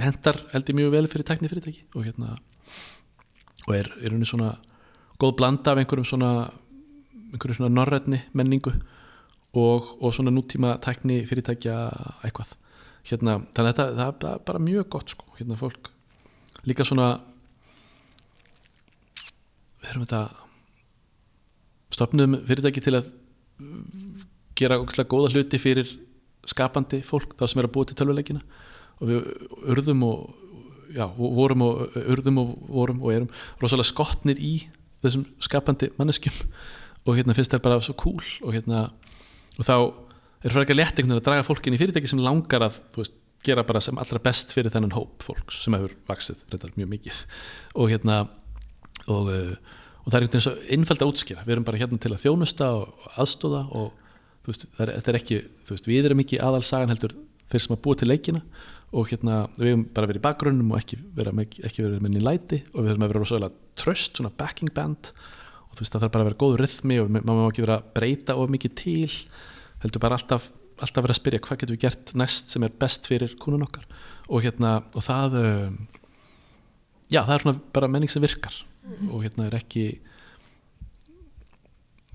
[0.00, 2.36] hendar held ég mjög vel fyrir tekni fyrirtæki og hérna
[3.64, 4.54] og er, er henni svona
[5.20, 6.30] góð blanda af einhverjum svona
[7.32, 8.72] einhverjum svona norrætni menningu
[9.54, 11.76] og, og svona nútíma tekni fyrirtækja
[12.26, 12.56] eitthvað.
[13.04, 15.90] Hérna, þannig að þetta það, það er bara mjög gott sko, hérna fólk.
[16.64, 17.08] Líka svona
[19.82, 20.22] við erum þetta
[21.94, 23.12] stopnum fyrirtæki til að
[24.58, 25.90] gera góða hluti fyrir
[26.48, 28.42] skapandi fólk þá sem er að búa til tölvuleikina
[29.00, 29.28] og við
[29.74, 33.28] urðum og já, vorum og urðum og vorum og erum
[33.62, 34.54] rosalega skotnir í
[35.04, 36.36] þessum skapandi manneskjum.
[37.04, 38.86] Og hérna finnst það bara svo cool og hérna
[39.58, 39.76] og þá
[40.44, 43.64] er að leta einhvern veginn að draga fólkin í fyrirtæki sem langar að veist, gera
[43.66, 47.18] bara sem allra best fyrir þennan hóp fólks sem hefur vaksið reyndar mjög mikið.
[47.76, 48.22] Og hérna
[49.10, 49.52] og, uh,
[50.04, 51.44] og það er einhvern veginn svo innfæld að útskýra.
[51.44, 53.92] Við erum bara hérna til að þjónusta og aðstóða og
[54.44, 57.16] þú veist, það er, þetta er ekki veist, við erum ekki aðalsagan heldur
[57.50, 58.44] þeir sem að búa til leikina
[58.94, 61.56] og hérna við hefum bara verið í bakgrunnum og ekki verið með,
[62.04, 65.10] með nýlæti og við höfum að vera rosalega tröst, svona backing band.
[65.66, 67.78] Og þú veist, það þarf bara að vera góður rithmi og maður má ekki vera
[67.80, 69.16] að breyta of mikið til.
[69.82, 70.46] Heldur bara alltaf,
[70.78, 73.88] alltaf vera að spyrja hvað getum við gert næst sem er best fyrir kúnun okkar?
[74.30, 75.76] Og hérna, og það um,
[77.10, 78.62] já, það er svona bara menning sem virkar.
[79.10, 79.88] Og hérna er ekki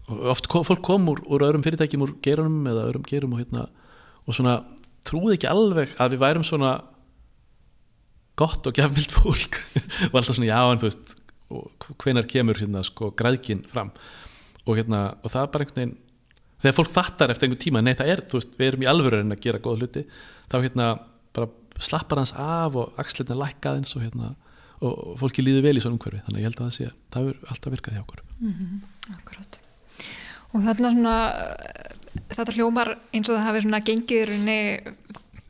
[0.09, 3.67] oft fólk kom úr, úr öðrum fyrirtækjum úr gerunum eða öðrum gerum og hérna
[4.25, 4.55] og svona
[5.07, 6.73] trúði ekki alveg að við værum svona
[8.39, 9.59] gott og gefmild fólk.
[10.11, 11.15] Og alltaf svona já en þú veist
[11.99, 13.91] hvenar kemur hérna sko græðkin fram?
[14.67, 15.97] Og hérna og það er bara einhvern veginn
[16.59, 19.21] þegar fólk fattar eftir einhvern tíma nei það er, þú veist, við erum í alvöru
[19.23, 20.03] að gera góða hluti
[20.51, 20.87] þá hérna
[21.35, 24.33] bara slappar hans af og axlirna lækka aðeins og hérna
[24.79, 26.21] og fólki líður vel í svona umhverfi.
[26.23, 28.21] Þannig að ég held að það sé, það hefur alltaf virkað hjá okkur.
[29.15, 29.57] Akkurat.
[30.49, 31.15] Og þarna svona,
[32.29, 33.81] þetta hljómar eins og það hafi svona
[34.29, 34.59] rauninni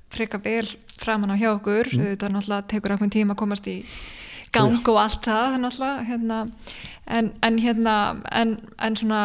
[0.09, 0.65] freka vel
[0.99, 2.07] framan á hjá okkur, mm.
[2.15, 3.77] þetta náttúrulega tekur einhvern tíma að komast í
[4.55, 6.39] gang og allt það, náttúrulega, hérna,
[7.05, 7.95] en, en hérna,
[8.33, 9.21] en, en svona,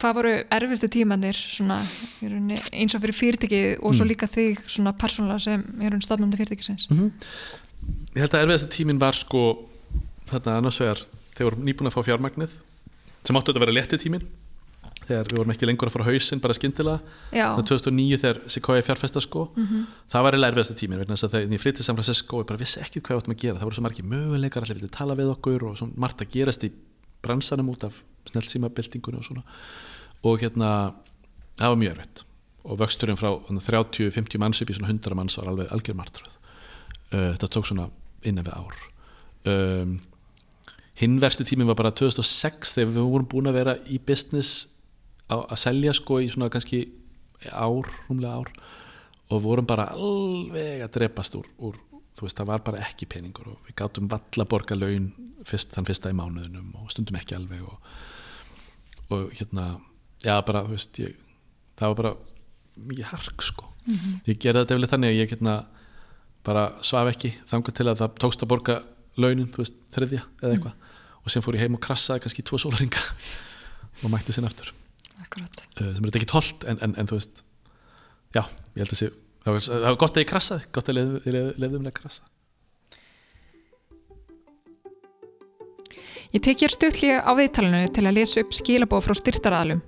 [0.00, 1.78] hvað voru erfistu tímanir svona,
[2.72, 4.12] eins og fyrir fyrirtækið og svo Mm.
[4.14, 6.88] líka þig svona persónulega sem er hún stafnandi fyrirtækisins?
[6.90, 7.10] -hmm.
[8.14, 9.68] Ég held að erfiðasta tíminn var sko
[10.30, 10.98] þarna annars vegar
[11.34, 12.50] þegar við vorum nýbúin að fá fjármagnið
[13.24, 14.26] sem áttu þetta að vera létti tíminn
[15.08, 17.00] þegar við vorum ekki lengur að fara á hausinn bara skyndilega.
[17.32, 19.86] Já, það 2009 þegar Sequoia fjárfesta sko Mhm.
[20.12, 22.58] það var eiginlega erfiðasta tíminn vegna þess að þegar ég flytti Francisco og ég bara
[22.62, 23.58] vissi ekki hvað við áttum að gera.
[23.58, 26.64] Það voru svo margir möguleikar, allir vildi tala við okkur og svo margt að gerast
[26.64, 26.70] í
[27.22, 29.42] bransanum út af snellsímabildingunni og svona.
[30.24, 30.94] Og hérna
[31.58, 32.22] það var mjög erfitt.
[32.64, 36.34] Og vöxturinn frá 30-50 manns upp í svona 100 manns var alveg algjör martröð.
[37.12, 37.90] Uh, þetta tók svona
[38.24, 38.74] innan við ár.
[39.44, 40.00] Um,
[40.94, 44.68] hinn versti tíminn var bara 2006 þegar við vorum búin að vera í business
[45.32, 46.84] að selja sko í svona kannski
[47.50, 48.52] ár, rúmlega ár
[49.32, 51.78] og vorum bara alveg að drepast úr, úr
[52.16, 55.10] þú veist, það var bara ekki peningur og við gátum valla borga laun
[55.48, 57.94] fyrst, þann fyrsta í mánuðinum og stundum ekki alveg og,
[59.14, 59.68] og hérna
[60.22, 61.16] já bara, þú veist, ég,
[61.80, 62.14] það var bara
[62.82, 63.68] mikið hark sko.
[64.28, 65.56] Ég gerði þetta eftir þannig að ég hérna
[66.46, 68.78] bara svaf ekki þangað til að það tókst að borga
[69.20, 70.92] launin, þú veist, þriðja eða eitthvað.
[71.22, 73.02] Og sem fór ég heim og krassaði kannski tvo sólaringa
[74.02, 74.72] og mætti sinna aftur
[75.20, 75.64] akkurat.
[75.80, 77.44] uh, sem er ekki tolt en, en, en þú veist
[78.32, 78.44] já,
[78.74, 79.10] ég held að sé
[79.42, 82.32] það var, það var gott að ég krassaði, gott að ég lefði um að krassa
[86.32, 89.82] Ég tek hér stuttlega á viðtalinu til að lesa upp skilabóð frá styrtaraðalum.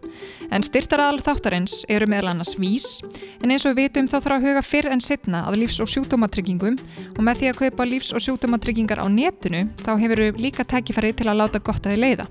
[0.53, 3.01] En styrtaraðal þáttarins eru meðal annars vís,
[3.41, 5.89] en eins og við vitum þá þarf að huga fyrr en setna að lífs- og
[5.89, 6.77] sjúkdómatryggingum
[7.17, 11.17] og með því að kaupa lífs- og sjúkdómatryggingar á netinu þá hefur við líka tækifæri
[11.17, 12.29] til að láta gott að þið leiða.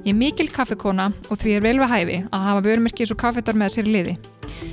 [0.00, 3.20] Ég er mikil kaffekona og því er vel við hæfi að hafa vörumerki eins og
[3.20, 4.14] kaffetar með sér í liði.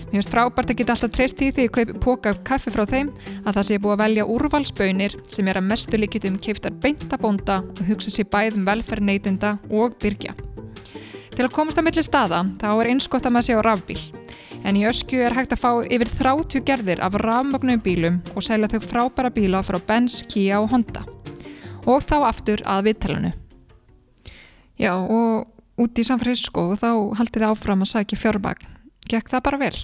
[0.07, 2.85] Mér finnst frábært að geta alltaf treyst í því ég kaupi póka af kaffi frá
[2.87, 3.09] þeim
[3.43, 7.57] að það sé búið að velja úrvalsbönir sem er að mestu líkitum keiftar beinta bónda
[7.63, 10.35] og hugsa sér bæð um velferð neytenda og byrgja.
[11.35, 13.99] Til að komast á milli staða þá er eins gott að maður sé á rafbíl.
[14.65, 18.71] En í öskju er hægt að fá yfir 30 gerðir af rafmögnum bílum og selja
[18.71, 21.03] þau frábæra bíla frá Benz, Kia og Honda.
[21.85, 23.35] Og þá aftur að viðtalinu.
[24.77, 25.47] Já, og
[25.81, 28.73] út í San Francisco þá haldið þið áfram að sækja fjármagn.
[29.07, 29.75] Gekk það bara vel?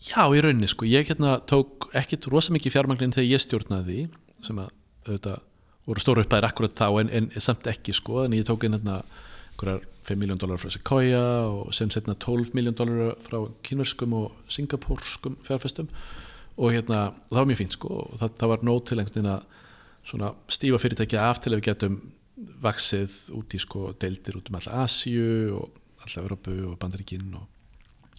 [0.00, 4.04] Já, í rauninni sko, ég hérna tók ekkit rosa mikið fjármagninn þegar ég stjórnaði
[4.40, 4.70] sem að
[5.04, 5.42] auðvitað
[5.90, 9.00] voru stóru uppæðir akkurat þá en, en samt ekki sko, en ég tók inn hérna
[9.60, 14.32] einhverjar 5 miljón dólar frá Sequoia og sen setna 12 miljón dólar frá kynverskum og
[14.48, 15.90] singapúrskum fjárfestum
[16.56, 19.34] og hérna það var mjög fínt sko og það, það var nót til einhvern veginn
[19.34, 19.44] að
[20.10, 22.00] svona stífa fyrirtækja af til að við getum
[22.62, 27.46] vaksið út í sko deildir út um alla Asíu og alla Európu og Bandaríkinn og,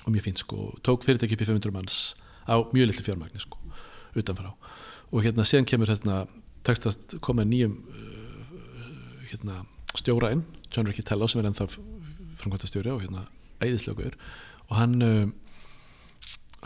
[0.05, 0.71] og mjög fínt sko.
[0.85, 1.99] Tók fyrirtæki upp í 500 manns
[2.45, 3.57] á mjög litlu fjármagni sko
[4.17, 4.53] utanfrá.
[5.11, 6.25] Og hérna síðan kemur hérna
[6.67, 9.63] tekst að koma nýjum uh, hérna
[9.97, 13.25] stjóra inn John Ricky Tello sem er ennþá framkvæmta stjóri og hérna
[13.61, 14.11] æðislegu
[14.69, 15.25] og hann uh,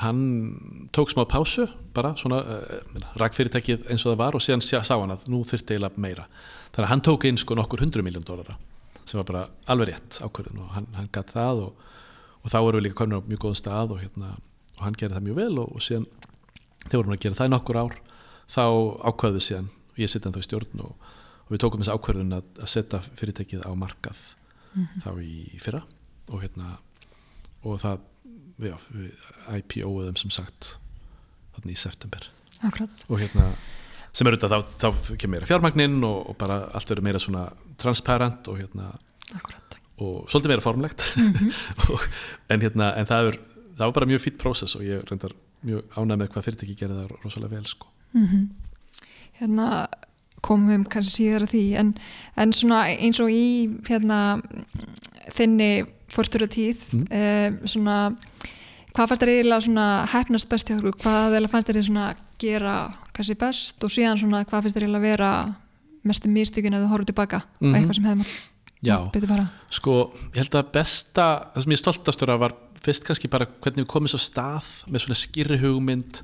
[0.04, 4.92] hann tók smá pásu bara svona uh, rakfyrirtækið eins og það var og síðan sá
[4.92, 6.28] hann að nú þurfti eiginlega meira
[6.76, 8.58] þannig að hann tók inn sko nokkur hundru miljón dólara
[9.06, 11.84] sem var bara alveg rétt ákvörðin og hann, hann gatt það og,
[12.44, 14.32] og þá voru við líka komin á mjög góðan stað og, hérna,
[14.78, 16.08] og hann gerði það mjög vel og, og síðan
[16.86, 18.00] þegar vorum við að gera það í nokkur ár
[18.46, 18.66] þá
[19.10, 22.50] ákvaðum við síðan og ég sitt ennþá í stjórn og við tókum þessu ákvörðun að,
[22.60, 24.20] að setja fyrirtækið á markað
[24.74, 25.06] mm -hmm.
[25.06, 25.84] þá í fyrra
[26.34, 26.78] og hérna
[27.66, 28.00] og það
[28.62, 29.12] já, við
[29.60, 30.76] IPO-uðum sem sagt
[31.56, 32.30] þannig í september
[32.64, 33.06] Akkurat.
[33.10, 33.54] og hérna
[34.16, 37.48] sem er auðvitað þá, þá kemur meira fjármagnin og, og bara allt verður meira svona
[37.82, 38.94] transparent og hérna
[39.36, 39.80] Akkurat.
[40.00, 41.52] og svolítið meira formlegt mm -hmm.
[41.94, 42.08] og,
[42.50, 43.40] en hérna en það, er,
[43.78, 45.36] það var bara mjög fýtt prósess og ég reyndar
[45.66, 48.48] mjög ánæg með hvað fyrirtæki gerði það rosalega vel sko mm -hmm.
[49.36, 49.88] Hérna
[50.42, 51.98] komum við kannski síðar að því en,
[52.38, 54.42] en svona eins og í hérna
[55.36, 57.08] þinni fórstöru tíð mm.
[57.12, 58.16] eh, svona
[58.96, 62.08] hvað fannst þér eiginlega svona hæfnast best hjá okkur, hvað eiginlega fannst þér svona
[62.42, 62.76] gera
[63.16, 63.78] kannski best?
[63.84, 65.32] Og síðan svona hvað finnst þér eiginlega vera
[66.06, 67.42] mestu místökin að þú horfum tilbaka?
[67.60, 67.76] Mm -hmm.
[67.76, 72.40] eitthvað sem hefði betur fara Sko, ég held að besta það sem ég stoltastur af
[72.40, 76.22] var fyrst kannski bara hvernig við komum svo stað með svona skýri hugmynd.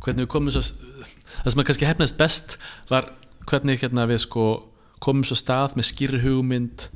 [0.00, 2.58] Hvernig við komum svo það sem að kannski hefnast best
[2.90, 3.12] var
[3.48, 4.69] hvernig hérna, við sko
[5.02, 6.88] komum svo stað með skýri hugmynd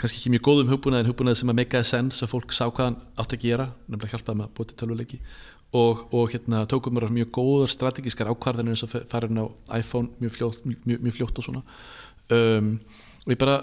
[0.00, 2.86] kannski ekki mjög góðum hugbúnað en hugbúnað sem að meikaði sens að fólk sá hvað
[2.86, 5.18] hann átt að gera nefnilega hjálpaði með að til tölvuleiki.
[5.80, 9.46] Og, og hérna, tókum mér mjög góðar strategískar ákvarðanir eins og farin á
[9.78, 11.62] iPhone mjög fljótt, mjög, mjög fljótt og svona.
[12.30, 12.72] Um,
[13.26, 13.60] og ég bara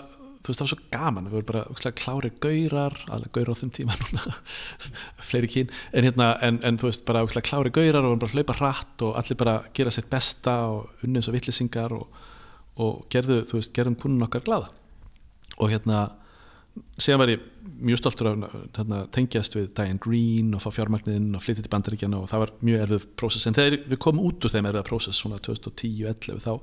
[0.47, 3.71] þú veist það var svo gaman, við vorum bara klári gaurar, alveg gaurar á þeim
[3.75, 4.35] tíma núna,
[5.27, 8.35] fleiri kín en, hérna, en, en þú veist bara klári gaurar og við vorum bara
[8.35, 12.23] hlaupa hratt og allir bara gera sitt besta og unnið eins og vittlisingar og,
[12.83, 14.71] og gerðu, þú veist, gerðum kunnun okkar glada
[15.57, 16.07] og hérna
[17.01, 17.45] síðan var ég
[17.87, 22.19] mjög stoltur af hérna, tengjast við Diane Green og fá fjármagninn og flytja til bandaríkjana
[22.21, 23.47] og það var mjög erfið prósess.
[23.49, 26.53] En þegar við komum út úr þeim erfið prósess svona 2010-11 þá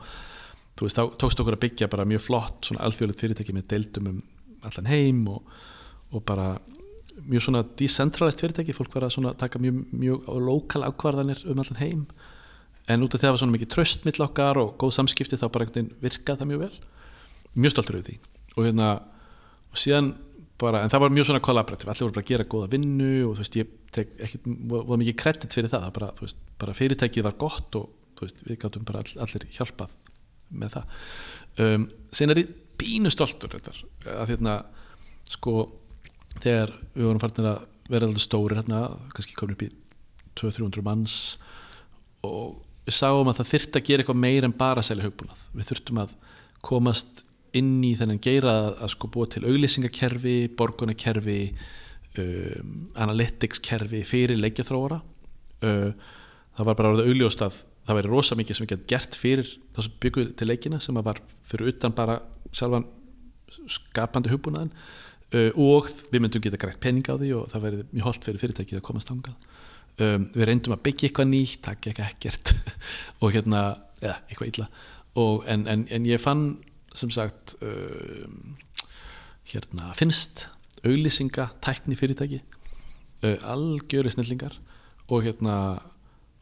[0.74, 4.22] þá tókst okkur að byggja bara mjög flott svona alþjóðilegt fyrirtæki með deildum um
[4.66, 5.52] allan heim og,
[6.10, 6.48] og bara
[7.22, 8.74] mjög svona decentralized fyrirtæki.
[8.74, 12.06] Fólk var að taka mjög, mjög lokal ákvarðanir um allan heim
[12.90, 15.66] en út af það var svona mikið tröst mill okkar og góð samskipti þá bara
[15.66, 16.78] einhvern veginn virkað það mjög vel.
[17.54, 18.32] Mjög stoltur auðvitað því.
[18.54, 18.88] Og hérna
[19.74, 20.10] og síðan
[20.60, 23.34] bara, en það var mjög svona kollaborativ, allir voru bara að gera góða vinnu og
[23.34, 27.38] þú veist, ég tek ekkert voða mikið kredit fyrir það, bara, veist, bara fyrirtækið var
[27.40, 29.94] gott og veist, við gáttum bara all, allir hjálpað
[30.54, 30.98] með það.
[31.64, 33.74] Um, sen er ég bínu stoltur þetta,
[34.14, 34.58] að hérna
[35.30, 35.56] sko,
[36.36, 39.72] þegar við vorum farin að vera alltaf stóri hérna, kannski komin upp í
[40.38, 41.16] 200-300 manns
[42.24, 45.70] og við sáum að það þurfti að gera eitthvað meir en bara selja hugbúnað, við
[45.70, 46.16] þurftum að
[46.64, 47.22] komast
[47.54, 51.38] inn í þennan geira að, að sko búa til auglýsingakerfi, borgunakerfi
[52.18, 52.74] um,
[53.04, 56.10] analyticskerfi fyrir leikjathróara uh,
[56.56, 59.18] það var bara að verða augljóst að það væri rosa mikið sem við getum gert
[59.20, 61.20] fyrir það sem byggjuð til leikina sem var
[61.50, 62.20] fyrir utan bara
[62.54, 62.86] sjálfan
[63.70, 68.08] skapandi hugbúnaðin uh, og við myndum geta greitt penning á því og það væri mjög
[68.10, 69.53] holdt fyrir fyrirtækið að komast ángað
[70.02, 72.54] um, við reyndum að byggja eitthvað nýtt það gekk ekkert
[73.22, 73.62] og hérna,
[74.02, 74.68] eða eitthvað illa.
[75.14, 76.46] Og, en, en, en ég fann
[76.94, 78.54] sem sagt um,
[79.50, 80.46] hérna finnst
[80.84, 82.40] auðlýsinga, tækni fyrirtæki
[83.24, 84.56] uh, algjöri snillingar
[85.08, 85.56] og hérna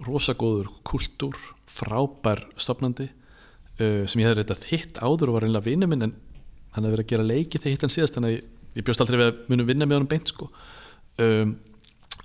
[0.03, 1.37] rosagóður kultúr
[1.71, 6.17] frábær stopnandi uh, sem ég hefði reyndað hitt áður og var einlega vinnu minn en
[6.73, 8.49] hann hefði verið að gera leiki þegar hitt hann síðast þannig að ég,
[8.79, 10.49] ég bjóst aldrei við að munum vinna með honum beint sko.
[11.21, 11.57] Um,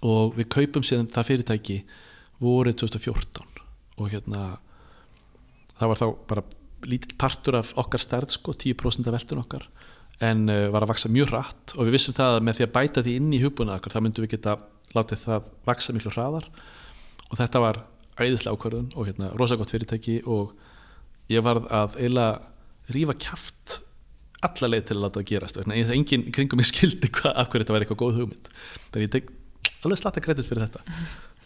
[0.06, 1.78] og við kaupum síðan það fyrirtæki
[2.44, 3.64] voruð 2014
[3.98, 4.42] og hérna
[5.78, 6.44] það var þá bara
[6.88, 9.68] lítill partur af okkar stærð sko, 10% af veltun okkar.
[10.24, 11.74] En uh, var að vaksa mjög hratt.
[11.78, 14.00] Og við vissum það að með því að bæta því inn í hugbúna okkar þá
[14.04, 14.56] myndum við geta
[14.98, 16.48] látið það vaksa miklu hraðar.
[17.28, 17.82] Og þetta var
[18.18, 20.22] æðislega ákvörðun og hérna rosa gott fyrirtæki.
[20.26, 20.54] Og
[21.34, 23.80] ég varð að eiginlega rífa kjaft
[24.46, 27.66] alla leið til að láta það gerast og enginn kringum mig skildi hvað, af hverju
[27.66, 28.50] þetta var eitthvað góð hugmynd.
[28.94, 29.16] Þannig ég
[29.86, 30.82] alveg slatta kredit fyrir þetta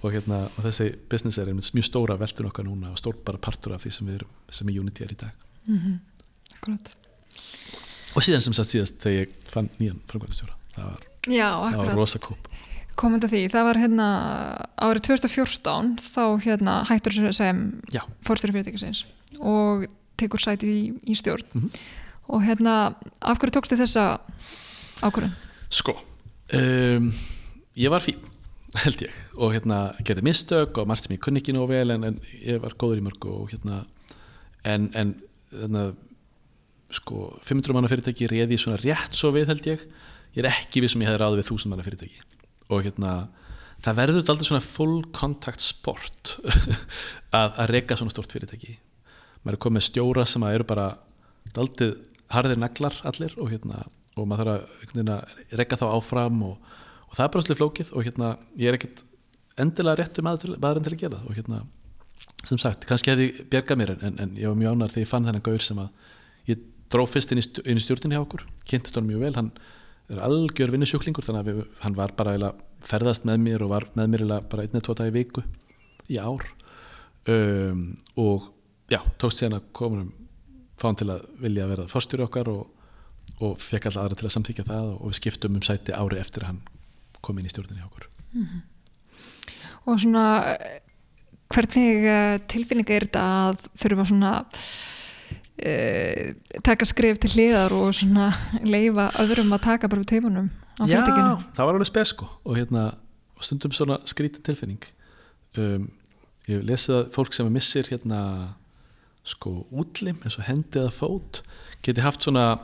[0.01, 3.37] og, hérna, og þessi business er einmitt mjög stóra veltun okkar núna og stór bara
[3.41, 5.33] partur af því sem við erum sem er Unity er í dag
[6.55, 6.93] Akkurat.
[8.15, 11.81] og síðan sem sagt síðast þegar ég fann nýjan framkvæmtastjóra það var, Já, það var
[11.85, 11.95] akkurat.
[12.01, 12.47] rosa kúp
[13.01, 14.05] Komandi því, það var hérna
[14.83, 17.61] árið 2014 þá hérna hættur sem
[17.93, 19.05] já, fórstjóri fyrirtækisins
[19.39, 19.85] og
[20.19, 21.69] tekur sæti í, í stjórn Mhm.
[22.29, 24.19] og hérna, af hverju tókstu þessa
[25.01, 25.31] ákvörðun?
[25.71, 25.95] sko
[26.53, 27.13] um,
[27.79, 28.19] ég var fín
[28.83, 29.15] held ég.
[29.35, 32.61] Og hérna gerði mistök og margt sem ég kunni ekki nóg vel en, en ég
[32.63, 33.83] var góður í mörgu og hérna
[34.67, 35.15] en, en
[35.51, 35.89] hérna
[36.91, 39.83] sko 500 manna fyrirtæki réði svona rétt svo við held ég.
[40.35, 42.23] Ég er ekki við sem ég hefði ráði við 1000 manna fyrirtæki.
[42.71, 43.15] Og hérna
[43.83, 46.35] það verður aldrei svona full contact sport
[47.39, 48.77] að, að reyka svona stort fyrirtæki.
[49.41, 50.91] Maður er komið stjóra sem að eru bara
[51.55, 51.97] daldið
[52.31, 53.83] harðir naglar allir og hérna
[54.19, 56.70] og maður þarf að reyka þá áfram og,
[57.11, 59.03] og það er bara svolítið flókið og hérna ég er ekkit
[59.59, 61.27] endilega réttu maður, maðurinn til að gera það.
[61.27, 61.61] Og hérna
[62.47, 65.11] sem sagt, kannski hefði ég bjergað mér en, en ég var mjög ánægður þegar ég
[65.11, 68.45] fann þennan gaur sem að ég dró fyrst inn í, inn í stjórninni hjá okkur
[68.69, 69.51] kynntist hann mjög vel, hann
[70.11, 73.87] er algjör vinnusjúklingur þannig að við, hann var bara eiginlega ferðast með mér og var
[73.93, 75.45] með mér eiginlega bara einn eða tvo dag í viku
[76.11, 76.47] í ár.
[77.29, 77.85] Um,
[78.17, 78.49] og
[78.89, 80.09] já, tókst síðan að komunum
[80.81, 82.63] fá hann til að vilja verða fórstjóri okkar og,
[83.45, 86.17] og fekk alltaf aðra til að samþykja það og, og við skiptum um sæti ári
[86.17, 86.63] eftir að hann
[87.25, 88.07] kom inn í stjórninni hjá okkur.
[89.89, 90.79] Og svona, eh,
[91.51, 94.33] hvernig eh, tilfinning er þetta að þurfa svona
[95.61, 98.31] uh, taka skrif til hliðar og svona
[98.65, 100.49] leifa öðrum að taka bara við teimunum
[100.79, 101.33] á Já, fyrirtækinu?
[101.57, 102.29] það var alveg spes sko.
[102.45, 102.85] Og, hérna,
[103.37, 104.85] og stundum svona skrítin tilfinning.
[105.59, 105.89] Um,
[106.49, 108.21] ég lesið að fólk sem missir hérna
[109.27, 111.43] sko útlim eins og hendi eða fót
[111.85, 112.55] geti haft svona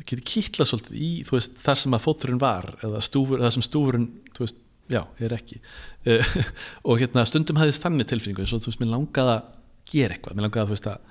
[0.00, 4.08] geti kýtla svolítið í veist þar sem að fóturinn var eða stúfur, eða sem stúfurinn
[4.38, 4.60] veist,
[4.92, 5.60] já, er ekki.
[6.08, 6.36] Uh,
[6.88, 9.42] og hérna stundum hafði þannig tilfinningu eins og þú veist, mér langaði að
[9.92, 10.36] gera eitthvað.
[10.38, 11.10] Mér langaði að þú veist að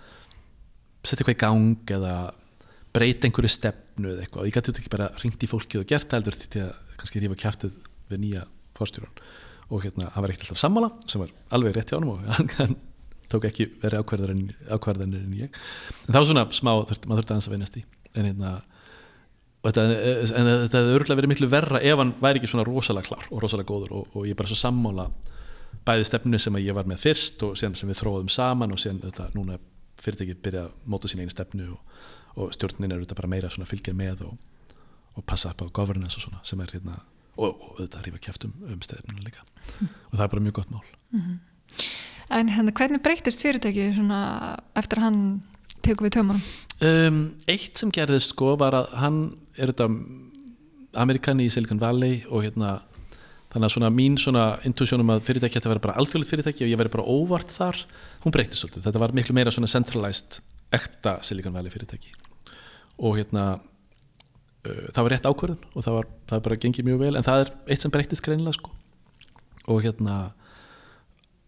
[1.01, 2.15] setja eitthvað í gang eða
[2.91, 4.41] breyta einhverju stefnu eða eitthvað.
[4.41, 6.97] Og ég gæti þetta ekki bara ringt í fólkið og gert það heldur til að
[7.01, 7.77] kannski rífa kjæftið
[8.11, 8.45] við nýja
[8.77, 9.21] fórstjóran
[9.71, 12.49] og hérna, hann var ekkert alltaf sammála sem var alveg rétt hjá hann og hann,
[12.57, 12.75] hann
[13.32, 15.59] tók ekki verið ákvarðanir en ég.
[16.03, 17.84] En það var svona smá, þurft, maður þurfti aðeins að veynast í
[18.18, 18.53] en hérna
[19.66, 23.28] þetta, en þetta hefði örgulega verið miklu verra ef hann væri ekki svona rosalega klár
[23.30, 25.09] og rosalega góður og, og ég er bara svo sammála
[25.88, 29.30] bæði stefnu sem ég var með fyrst og sem við þróðum saman og síðan þetta,
[29.38, 29.57] núna
[30.01, 32.01] fyrirtækið byrja að móta sín einu stefnu og,
[32.38, 34.76] og stjórnin er þetta bara meira svona fylgja með og,
[35.18, 36.99] og passa upp á governance og svona sem er hérna
[37.38, 39.45] og, og þetta rífa kjæftum um stefnuna líka.
[40.12, 40.84] Og það er bara mjög gott mál.
[42.32, 44.20] En hérna, hvernig breytist fyrirtæki svona
[44.80, 45.22] eftir hann
[45.86, 46.43] tekur við tömunum?
[46.88, 47.19] um,
[47.51, 49.19] Eitt sem gerðist sko var að hann
[49.57, 49.89] er þetta
[51.01, 52.79] Amerikani í Silicon Valley og hérna
[53.51, 56.79] þannig að svona mín svona intuitionum að fyrirtæki þetta verið bara alþjóðlega fyrirtæki og ég
[56.79, 57.82] verið bara óvart þar
[58.23, 60.39] hún breytist svolítið, þetta var miklu meira svona centralized
[60.71, 62.13] ekta Silicon Valley fyrirtæki.
[63.01, 67.03] Og hérna uh, það var rétt ákvörðun og það var, það var bara gengið mjög
[67.03, 68.71] vel en það er eitt sem breytist greinilega sko.
[69.71, 70.19] Og hérna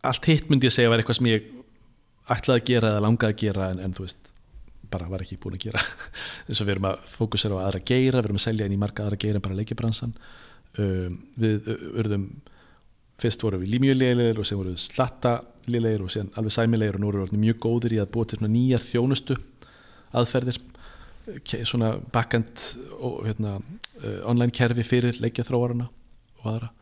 [0.04, 1.48] allt hitt myndi ég segja var eitthvað sem ég
[2.32, 4.32] ætlaði að gera eða langaði að gera en, en þú veist
[4.94, 5.84] bara var ekki búin að gera.
[6.48, 8.82] Eins og við erum að fókusera á aðra geira við erum að selja inn í
[8.82, 10.14] marga aðra geira en bara leikibransan
[10.82, 12.28] um, við urðum
[13.22, 15.34] fyrst vorum við mjög leiðilegir og sem vorum við slatta
[15.68, 18.40] leiðilegir og síðan alveg sæmilegir og nú erum við mjög góðir í að búa til
[18.44, 19.38] nýjar þjónustu
[20.14, 20.60] aðferðir.
[21.64, 22.66] Svona backend
[23.00, 23.54] og hérna,
[24.28, 25.88] online kerfi fyrir leikjaþróarana
[26.42, 26.74] og aðra.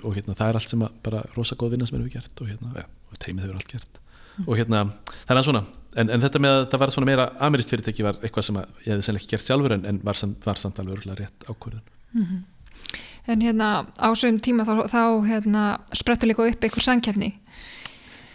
[0.00, 2.40] Og hérna það er allt sem að bara rosa góð vinna sem erum við gert
[2.40, 2.86] og hérna, ja,
[3.20, 4.00] teimið hefur allt gert
[4.46, 4.84] og hérna,
[5.28, 5.64] það er svona
[5.96, 8.66] en, en þetta með að það var svona meira amirist fyrirtæki var eitthvað sem að
[8.84, 11.46] ég hefði sennilega ekki gert sjálfur en, en var, samt, var samt alveg örgulega rétt
[11.52, 12.42] ákvörðun.
[13.30, 15.62] En hérna á svojum tíma þá, þá hérna
[15.96, 17.30] sprettur líka upp einhver samkeppni.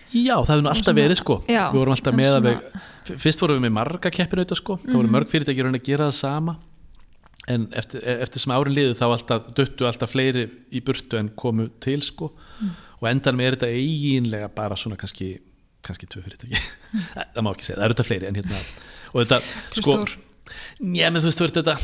[0.10, 1.36] Já, það hefur nú alltaf verið sko.
[1.52, 4.80] Já, við vorum alltaf með svona- alveg fyrst vorum við með marga keppinauta sko.
[4.86, 6.56] Það voru mörg fyrirtæki að gera það sama.
[7.50, 11.70] En eftir, eftir sem árin liðu þá alltaf duttu alltaf fleiri í burtu en komu
[11.82, 12.32] til sko.
[13.00, 15.38] Og endanum er þetta eiginlega bara svona kannski
[15.86, 16.60] kannski tvö fyrirtæki
[17.36, 18.62] það má ekki segja, það eru þetta fleiri en hérna
[19.14, 19.42] og þetta
[19.80, 20.14] sko stór.
[21.00, 21.76] Já, menn þú veist, þú veist þetta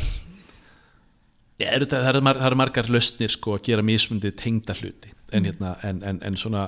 [1.56, 5.46] Já, er þetta, það eru eru margar lausnir sko að gera mismundi tengda hluti en,
[5.48, 6.66] hérna, en, en, en svona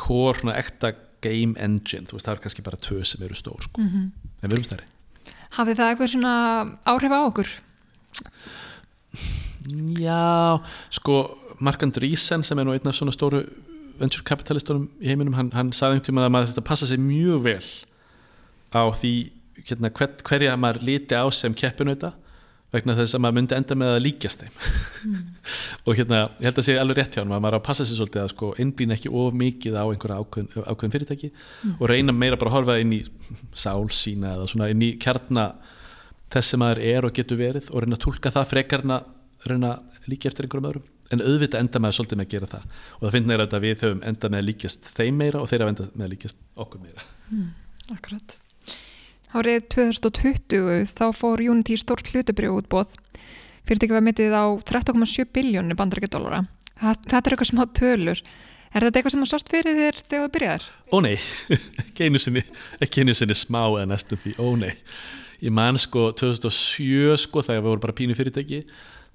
[0.00, 3.60] kór, svona ekta game engine, þú veist, það er kannski bara tvö sem eru stór,
[3.68, 4.06] sko, Mhm.
[4.42, 4.88] en við erum stærri
[5.52, 6.32] Hafið það eitthvað svona
[6.88, 7.48] áhrif á okkur?
[10.00, 11.18] Já, sko
[11.62, 13.44] Mark Andreessen sem er nú einn af svona stóru
[14.00, 17.44] venture kapitalistunum í heiminum hann, hann saði einhvern tíma að maður þetta passa sig mjög
[17.46, 17.68] vel
[18.72, 19.14] á því
[19.68, 22.14] hérna, hver, hverja maður líti á sem keppinauta
[22.72, 24.54] vegna þess að maður myndi enda með að líkjast þeim.
[25.86, 27.86] Og hérna, ég held að sé alveg rétt hjá hann að maður á að passa
[27.88, 31.30] sig svolítið að sko einblýna ekki of mikið á einhverja ákveðin, ákveðin fyrirtæki
[31.74, 33.02] og reyna meira bara að horfa inn í
[33.52, 35.50] sál sína eða svona inn í kjarna
[36.32, 39.52] þess sem maður er og getur verið og reyna að tólka það frekar en að
[39.52, 42.64] reyna að líka eftir einhverjum öðrum en auðvitað enda maður svolítið með að gera það
[42.94, 45.74] og það finnir að við höfum enda með að líkjast þeim meira og þeir hafa
[45.74, 47.06] enda með að líkjast okkur meira
[47.92, 48.36] Akkurat.
[49.32, 52.92] Árið 2020 þá fór Unity stórt hlutabrjóð útbóð.
[53.66, 56.44] Fyrirtæki var metið á 13,7 biljónu bandarækjadólara.
[56.78, 58.22] Þetta er eitthvað smá tölur.
[58.72, 60.68] Er þetta eitthvað sem þú sást fyrir þér þegar þú byrjaðir?
[60.92, 61.16] Ó nei,
[61.82, 62.44] ekki einu sinni
[62.84, 64.72] ekki einu sinni smá eða næstum því, ó nei
[65.42, 68.62] ég man sko 2007 sko þegar við vorum bara pínu fyrirtæki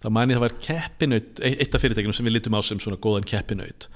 [0.03, 3.27] þá ég það var keppinaut eitt af fyrirtækinu sem við lítum á sem svona góðan
[3.27, 3.89] keppinaut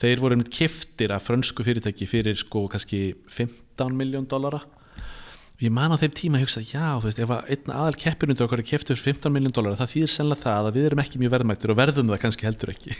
[0.00, 4.62] þeir voru einmitt kiftir af frönsku fyrirtæki fyrir sko kannski 15 miljón dollara.
[5.60, 7.98] Og ég man á þeim tíma að hugsa já þú veist ef að einn aðal
[8.00, 11.20] keppinundur okkar er fyrir 15 miljón dollara það þýðir sennilega það að við erum ekki
[11.20, 12.96] mjög verðmættir og verðum það kannski heldur ekki.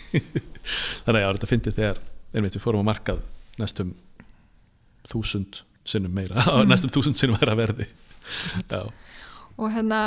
[1.07, 2.03] Þannig að já þetta fyndið þegar
[2.35, 3.25] einmitt við fórum á markað
[3.61, 3.95] næstum
[5.09, 7.89] þúsund sinnum meira næstum þúsund sinnum meira verði.
[8.69, 8.85] Já.
[9.57, 10.03] Og hérna,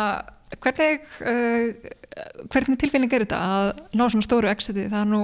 [0.62, 4.88] hvernig, uh, hvernig tilfinning er þetta að ná svona stóru exiti?
[4.92, 5.22] Það er nú,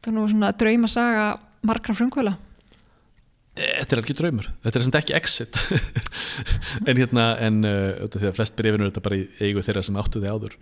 [0.00, 1.28] það er nú svona draumasaga
[1.66, 2.36] margra frumkvöla.
[3.56, 5.58] Þetta er alveg draumur, þetta er sem ekki exit
[6.88, 9.96] en hérna en uh, því að flest brefinu er þetta bara í eigu þeirra sem
[9.96, 10.58] áttu þið áður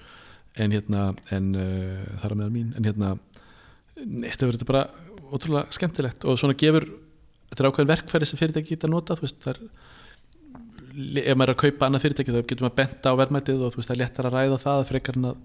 [0.62, 3.16] en hérna en uh, það er meðal mín en hérna
[3.96, 4.84] þetta verður bara
[5.34, 6.86] ótrúlega skemmtilegt og svona gefur
[7.50, 9.60] þetta er ákveðin verkfæri sem fyrirtæki geta nota þú veist það er
[10.94, 13.80] ef maður er að kaupa annað fyrirtæki þá getur maður benta á verðmætið og þú
[13.80, 15.40] veist það er léttar að ræða það frekar en að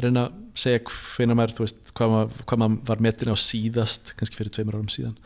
[0.00, 4.12] reyna að segja hvenar maður, þú veist, hvað maður, hvað maður var metin á síðast,
[4.16, 5.16] kannski fyrir tveimur árum síðan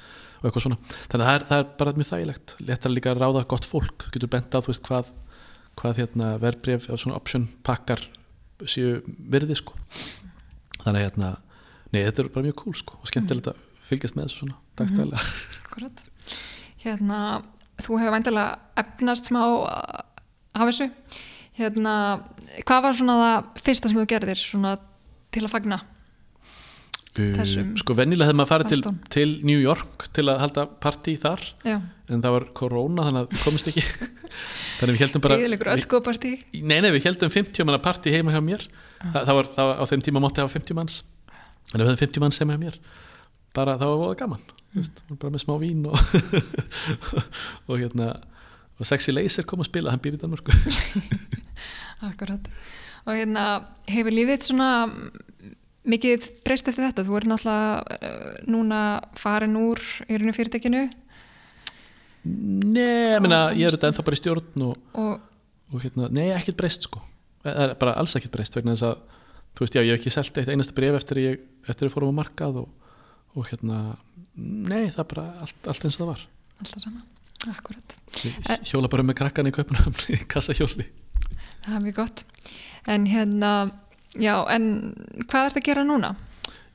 [0.40, 0.78] og eitthvað svona,
[1.10, 4.06] þannig að það er, það er bara mjög þægilegt, léttar líka að ráða gott fólk.
[4.12, 5.12] Getur bent á, þú veist, hvað
[5.78, 8.02] hvað hérna verðbref á svona option pakkar
[8.70, 9.76] séu virði sko.
[10.84, 11.30] Þannig að hérna
[11.90, 15.24] nei, þetta er bara mjög cool sko og skemmtilegt að fylgjast með þessu svona dagstæðilega
[15.64, 16.02] Akkurat.
[16.84, 17.18] Hérna,
[17.82, 20.90] þú hefur væntalega efnast smá af þessu.
[21.54, 21.94] Hérna,
[22.66, 24.76] hvað var svona það fyrsta sem þú gerðir svona
[25.34, 25.80] til að fagna?
[27.14, 31.12] Þessum uh, sko venjulega hefði maður farið til, til New York til að halda partí
[31.22, 31.76] þar Já,
[32.10, 33.84] en það var korona þannig að komist ekki
[34.80, 36.32] þannig að við heldum bara partí.
[36.58, 38.66] Nei, nei, við heldum 50 manna partí heima hjá mér
[39.04, 40.98] Þa, það, var, það var á þeim tíma mátti hafa 50 manns
[41.70, 42.80] en við höfum 50 manns heima hjá mér
[43.54, 44.44] bara það var voða gaman
[44.74, 45.18] mm.
[45.18, 45.98] bara með smá vín og,
[47.68, 48.14] og hérna
[48.74, 50.54] og Sexy Laser kom að spila, hann býr í Danmörku
[52.10, 52.48] Akkurat.
[53.06, 53.44] Og hérna,
[53.88, 54.70] hefur lífið svona
[55.88, 57.04] mikið breyst eftir þetta?
[57.06, 58.80] Þú er náttúrulega uh, núna
[59.20, 60.82] farin úr í rauninu fyrirtækinu
[62.24, 65.14] Nei, ég meina, ég er þetta ennþá bara í stjórn og, og
[65.74, 67.02] og hérna, nei, ekkert breyst sko
[67.44, 69.00] er bara alls ekkert breyst vegna þess að
[69.54, 71.88] þú veist, já, ég hef ekki selt eitt einasta bref eftir að ég, eftir að
[71.88, 72.68] ég fórum á markað og,
[73.34, 73.80] og hérna,
[74.36, 76.26] nei, það bara allt, allt eins og það var
[76.64, 77.02] alltaf sama.
[77.44, 77.96] Akkurat.
[78.24, 78.60] Eh.
[78.64, 80.86] hjóla bara með krakkan í kaupunum í kassahjóli
[81.64, 82.22] Það er mjög gott.
[82.92, 83.50] En hérna,
[84.20, 84.66] já, en
[85.24, 86.10] hvað er þetta að gera núna?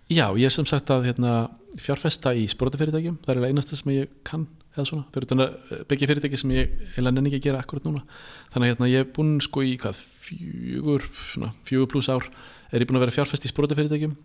[0.10, 1.34] Já, ég er sem sagt að hérna,
[1.78, 5.76] fjárfesta í sprótafyrirtækjum, það er eiginlega einasta sem ég kann eða svona, fyrir utan að
[5.90, 8.02] byggja fyrirtæki sem ég eiginlega nenni ekki að gera akkurat núna
[8.54, 12.28] þannig að hérna, ég er búinn sko í hvað fjögur, svona, fjögur pluss ár
[12.70, 14.16] er ég búinn að vera fjárfest í sprótafyrirtækjum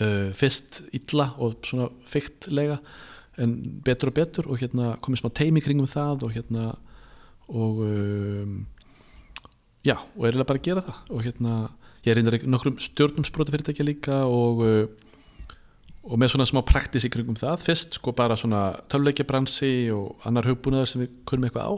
[0.00, 2.78] uh, fyrst illa og svona feiktlega
[3.40, 6.72] en betur og betur og hérna komið smá teimi kringum það og hérna
[7.52, 8.58] og um,
[9.84, 10.98] já, og er eiginlega bara að gera það.
[11.12, 11.54] Og hérna,
[12.06, 14.84] ég reyndar nokkrum stjórnum sprótafyrirtækja líka og uh,
[16.02, 17.60] og með svona smá praktis í kringum það.
[17.62, 21.74] Fyrst sko bara svona töluleikjabransi og annar hugbúnaðar sem við kunnum eitthvað á.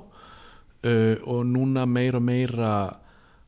[0.85, 2.71] Uh, og núna meira og meira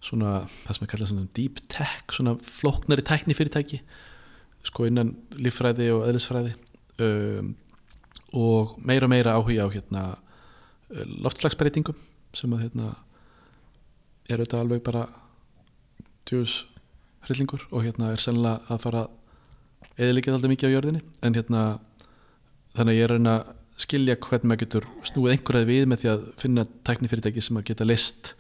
[0.05, 3.81] svona það sem við kalla svona deep tech svona flóknari tækni fyrirtæki
[4.67, 6.55] sko innan líffræði og eðlisfræði.
[7.03, 7.55] Um,
[8.37, 10.05] og meira og meira áhuga á hérna
[11.23, 11.97] loftslagsbreytingum
[12.37, 12.89] sem að hérna
[14.29, 15.05] er auðvitað alveg bara
[16.27, 16.65] djús
[17.27, 19.05] hryllingur og hérna er sennilega að fara
[19.97, 21.05] eðilegja alltaf mikið á jörðinni.
[21.23, 21.63] En hérna
[22.77, 26.11] þannig að ég er að að skilja hvernig maður getur snúið einhverjað við með því
[26.13, 28.33] að finna tæknifyrirtæki sem að geta list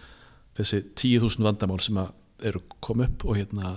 [0.56, 2.14] þessi 10.000 vandamál sem að
[2.48, 3.72] eru komið upp og hérna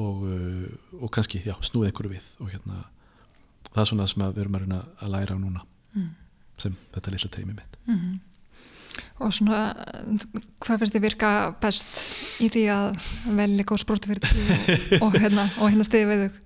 [0.00, 2.84] og, uh, og kannski já, snúið einhverju við og hérna
[3.72, 5.64] það er svona sem við erum að að læra á núna
[6.60, 8.20] sem þetta lilla teimi mitt Mhm.
[9.24, 9.72] Og svona,
[10.60, 11.28] hvað finnst þið virka
[11.62, 11.86] best
[12.44, 13.06] í því að
[13.38, 14.42] velja góð sprótafyrirtæki
[15.00, 16.40] og, og hérna, og hérna stiði við þau?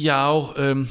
[0.00, 0.22] Já
[0.64, 0.86] um,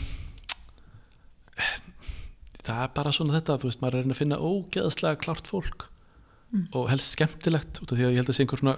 [2.66, 5.88] það er bara svona þetta þú veist, maður er að finna ógeðslega klárt fólk
[6.49, 6.64] Mm.
[6.74, 8.72] og helst skemmtilegt út af því að ég held að sé einhver svona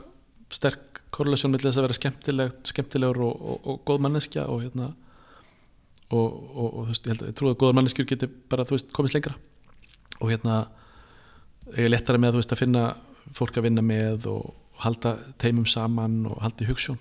[0.51, 4.91] sterk korrelasjón með þess að vera skemmtilegur og, og, og góð manneskja og hérna
[6.11, 8.89] og, og, þú veist, ég held ég trú að góðar manneskjur geti bara, þú veist,
[8.95, 9.35] komist lengra.
[10.19, 10.57] Og hérna
[11.75, 12.83] ég er lettara með, veist, að finna
[13.37, 14.49] fólk að vinna með og,
[14.81, 16.97] halda teimum saman og halda í hugssjón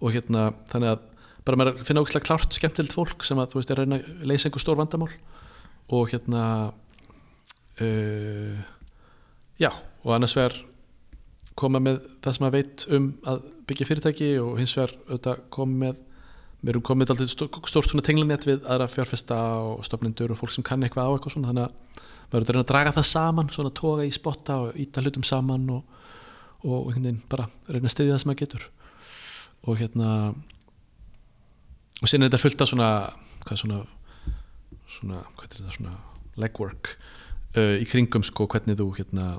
[0.00, 1.02] og hérna, þannig að
[1.44, 3.98] bara maður að finna ógislega klárt skemmtilegt fólk sem að, þú veist, er að reyna
[4.00, 5.10] að leysa einhver stór vandamál.
[5.92, 6.42] Og hérna
[7.80, 8.62] uh,
[9.60, 9.70] já,
[10.04, 10.56] og annars vegar
[11.60, 15.84] koma með það sem maður veit um að byggja fyrirtæki og hins vegar auðvitað koma
[15.84, 16.00] með
[16.60, 20.66] við erum komið alltaf stórt, svona tenglinett við aðra fjárfesta og stofnendur og fólk sem
[20.66, 22.00] kann eitthvað á eitthvað svona þannig að
[22.30, 25.24] maður er að reyna að draga það saman svona toga í spotta og íta hlutum
[25.26, 25.96] saman og,
[26.66, 28.66] og einhvern veginn bara reyna að styðja það sem maður getur.
[29.64, 30.10] Og hérna
[32.00, 32.90] og síðan er þetta fullt af svona
[33.46, 33.80] hvað svona
[34.96, 35.96] svona, hvað þetta svona
[36.40, 36.92] legwork
[37.56, 39.30] uh, í kringum sko hvernig þú hérna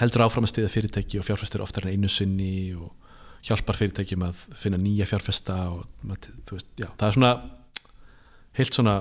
[0.00, 2.92] heldur áfram að stiða fyrirtæki og fjárfestir oftar en einu sinni og
[3.46, 7.32] hjálpar fyrirtækjum að finna nýja fjárfesta og veist, já, það er svona
[8.58, 8.96] heilt svona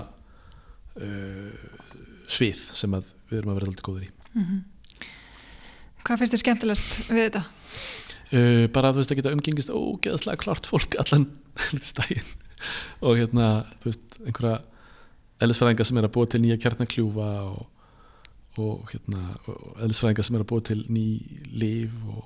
[0.97, 1.65] uh,
[2.31, 4.11] svið sem að við erum að vera alltaf góður í.
[6.01, 7.43] Hvað finnst þið skemmtilegast við þetta?
[8.31, 11.27] uh, bara þú veist að geta umgengist ógeðslega klart fólk allan
[11.91, 12.27] stægin
[13.01, 14.57] og hérna þú veist einhverja
[15.41, 17.63] eðlisfræðinga sem er að búa til nýja kjarnakljúfa og,
[18.59, 21.05] og hérna og eðlisfræðinga sem er að búa til ný
[21.55, 22.25] líf og,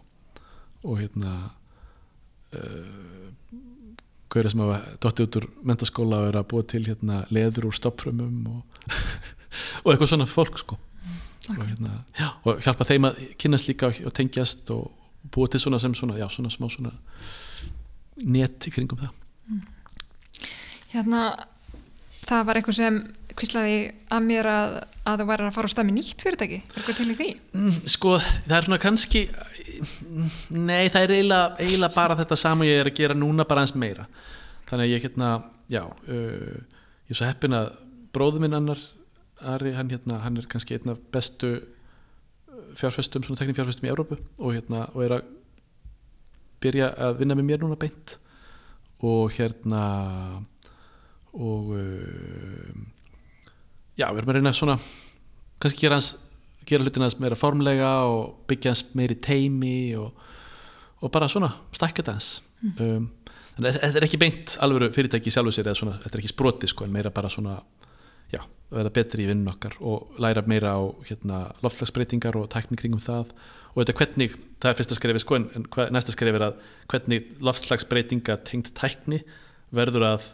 [0.85, 1.35] og hérna
[2.55, 3.29] uh,
[4.31, 7.77] gauðra sem hafa dottið út úr mentaskóla og er að búa til hérna leður úr
[7.77, 8.81] stoppfrumum og,
[9.83, 10.79] og eitthvað svona fólk sko.
[11.45, 14.87] Og, hérna, já, og hjálpa þeim að kynast líka og, tengjast og
[15.33, 16.93] búa til svona sem svona, já, svona smá svona
[18.17, 19.11] net kringum það.
[20.89, 21.21] Hérna,
[22.25, 22.99] það var eitthvað sem
[23.35, 23.79] kvíslaði
[24.15, 24.75] að mér að,
[25.07, 26.59] að þú væri að fara á stað með nýtt fyrirtæki.
[26.71, 27.29] Eitthvað til í því?
[27.55, 28.13] Mm, sko,
[28.47, 29.23] það er svona kannski
[30.49, 33.75] nei, það er eiginlega, eiginlega bara þetta sama ég er að gera núna bara eins
[33.75, 34.07] meira
[34.69, 35.29] þannig að ég hérna,
[35.71, 36.57] já uh,
[37.05, 37.71] ég er svo heppin að
[38.15, 38.81] bróður minn annar,
[39.45, 41.57] Ari, hann hérna hann er kannski einn af bestu
[42.79, 45.31] fjárfestum, svona teknik fjárfestum í Európu og hérna, og er að
[46.63, 48.15] byrja að vinna með mér núna beint
[49.05, 49.83] og hérna
[51.35, 52.83] og uh,
[53.99, 54.77] já, við erum að reyna svona
[55.63, 55.99] kannski gera
[56.65, 60.11] gera hlutina hans meira formlega og byggja hans meiri teimi og,
[61.01, 62.29] og bara svona stakka þetta hans
[62.79, 63.09] um,
[63.55, 66.23] þannig að þetta er ekki beint alvöru fyrirtæki í sjálfu sér eða svona, þetta er
[66.23, 67.59] ekki sproti sko en meira bara svona
[68.33, 68.41] já,
[68.73, 73.33] verða betri í vinnun okkar og læra meira á hérna, loftlagsbreytingar og tækning kringum það.
[73.73, 76.59] Og þetta hvernig, það er fyrsta skrefi sko en, en hva, næsta skrefi er að
[76.91, 79.21] hvernig loftslagsbreytinga tengt tækni
[79.75, 80.29] verður að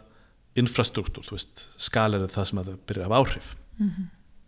[0.58, 3.52] infrastruktúr, þú veist, skalir er það sem að það byrja af áhrif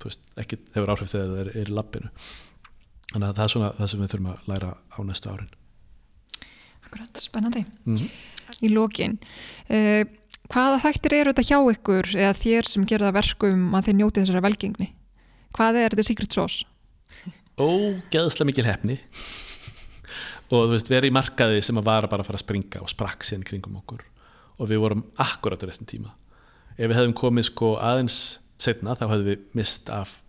[0.01, 2.11] þú veist, ekki hefur áhrif þegar það er, er í lappinu
[3.13, 5.53] þannig að það er svona það sem við þurfum að læra á næstu árin
[6.85, 7.65] Akkurat, spennandi.
[7.85, 8.11] mm -hmm.
[8.61, 9.19] Í lokin,
[9.73, 10.05] uh,
[10.53, 14.23] hvaða þættir eru þetta hjá ykkur eða þér sem gera það verkum að þið njótið
[14.23, 14.89] þessara velgengni?
[15.57, 16.65] Hvað er þetta secret sauce?
[17.59, 18.99] ógeðslega mikil hefni
[20.51, 22.91] og þú veist, verið í markaði sem að vara bara að fara að springa og
[22.91, 24.03] sprakk síðan kringum okkur
[24.59, 26.13] og við vorum akkurat á réttum tíma.
[26.75, 28.19] Ef við hefðum komið sko aðeins
[28.63, 30.21] setna þá hefðum við mist af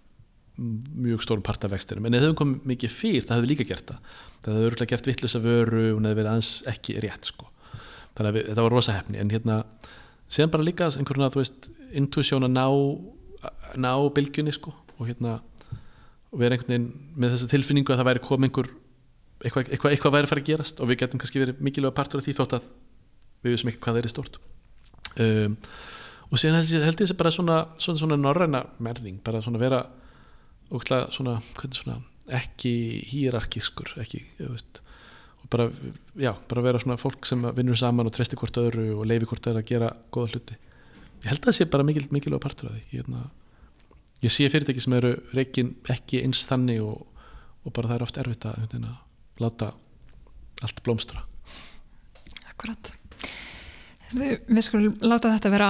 [0.57, 2.05] mjög stórum part af vextinum.
[2.07, 4.13] En ef við hefðum komið mikið fyrr það hefðum við líka gert það.
[4.45, 7.49] Það hefði örgulega gert vittlösa vöru og það hefði verið aðeins ekki rétt sko.
[8.15, 9.57] Þannig að við, þetta var rosa hefni en hérna
[10.31, 12.65] síðan bara líka einhverjuna þú veist intuition að ná
[13.75, 14.73] ná bylgjunni sko.
[14.95, 15.39] Og hérna
[16.31, 18.71] og vera einhvern veginn með þessa tilfinningu að það væri komið einhver
[19.45, 20.79] eitthvað, eitthvað, eitthvað væri að fara að gerast.
[20.79, 22.69] Og við getum kannski verið mikilvæga partur af því þótt að
[23.45, 24.39] við vissum ekki hvað það er stort
[25.21, 25.59] um,
[26.31, 29.83] og síðan held ég, þessi bara svona, svona, svona norræna merning, bara svona vera
[30.73, 31.37] ógslag svona,
[31.69, 31.99] svona
[32.35, 32.73] ekki
[33.11, 34.81] hýrarkískur ekki, ég veist
[35.45, 35.69] og bara,
[36.17, 39.45] já, bara vera svona fólk sem vinnur saman og treysti hvort öðru og leifi hvort
[39.45, 40.57] öðru að gera góða hluti.
[41.21, 42.81] Ég held að það sé bara mikil, mikilvæga partur af því.
[42.81, 43.21] Ég, hérna,
[44.25, 47.05] ég sé fyrirtæki sem eru reikin ekki eins þannig og,
[47.61, 49.71] og bara það er oft erfitt að, að láta
[50.65, 51.25] allt blómstra.
[52.49, 52.95] Akkurat.
[54.15, 55.69] Við skulum láta þetta vera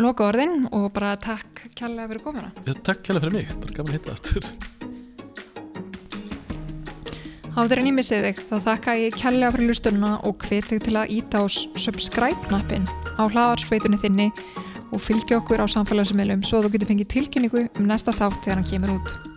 [0.00, 2.52] loka orðin og bara takk kærlega fyrir komuna.
[2.64, 4.42] Já, takk kjærlega fyrir mig, bara gaman að hitta aftur
[7.52, 10.94] Áður en ég missið þig þá þakka ég kærlega fyrir lustununa og hvet þig til
[10.96, 11.44] að íta á
[11.84, 12.86] subscribe-nappin
[13.20, 14.30] á hlaðarsveitunni þinni
[14.88, 18.70] og fylgja okkur á samfélagsmiðlum svo þú getur fengið tilkynningu um næsta þátt þegar hann
[18.72, 19.31] kemur út.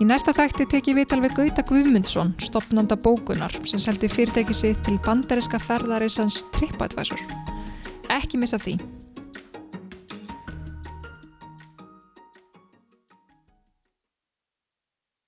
[0.00, 4.96] Í næsta þætti teki við alveg Gauta Guðmundsson, stopnanda bókunar, sem seldi fyrirtæki sitt til
[5.04, 7.20] bandariska ferðarisans TripAdvisor.
[8.08, 8.78] Ekki missa því.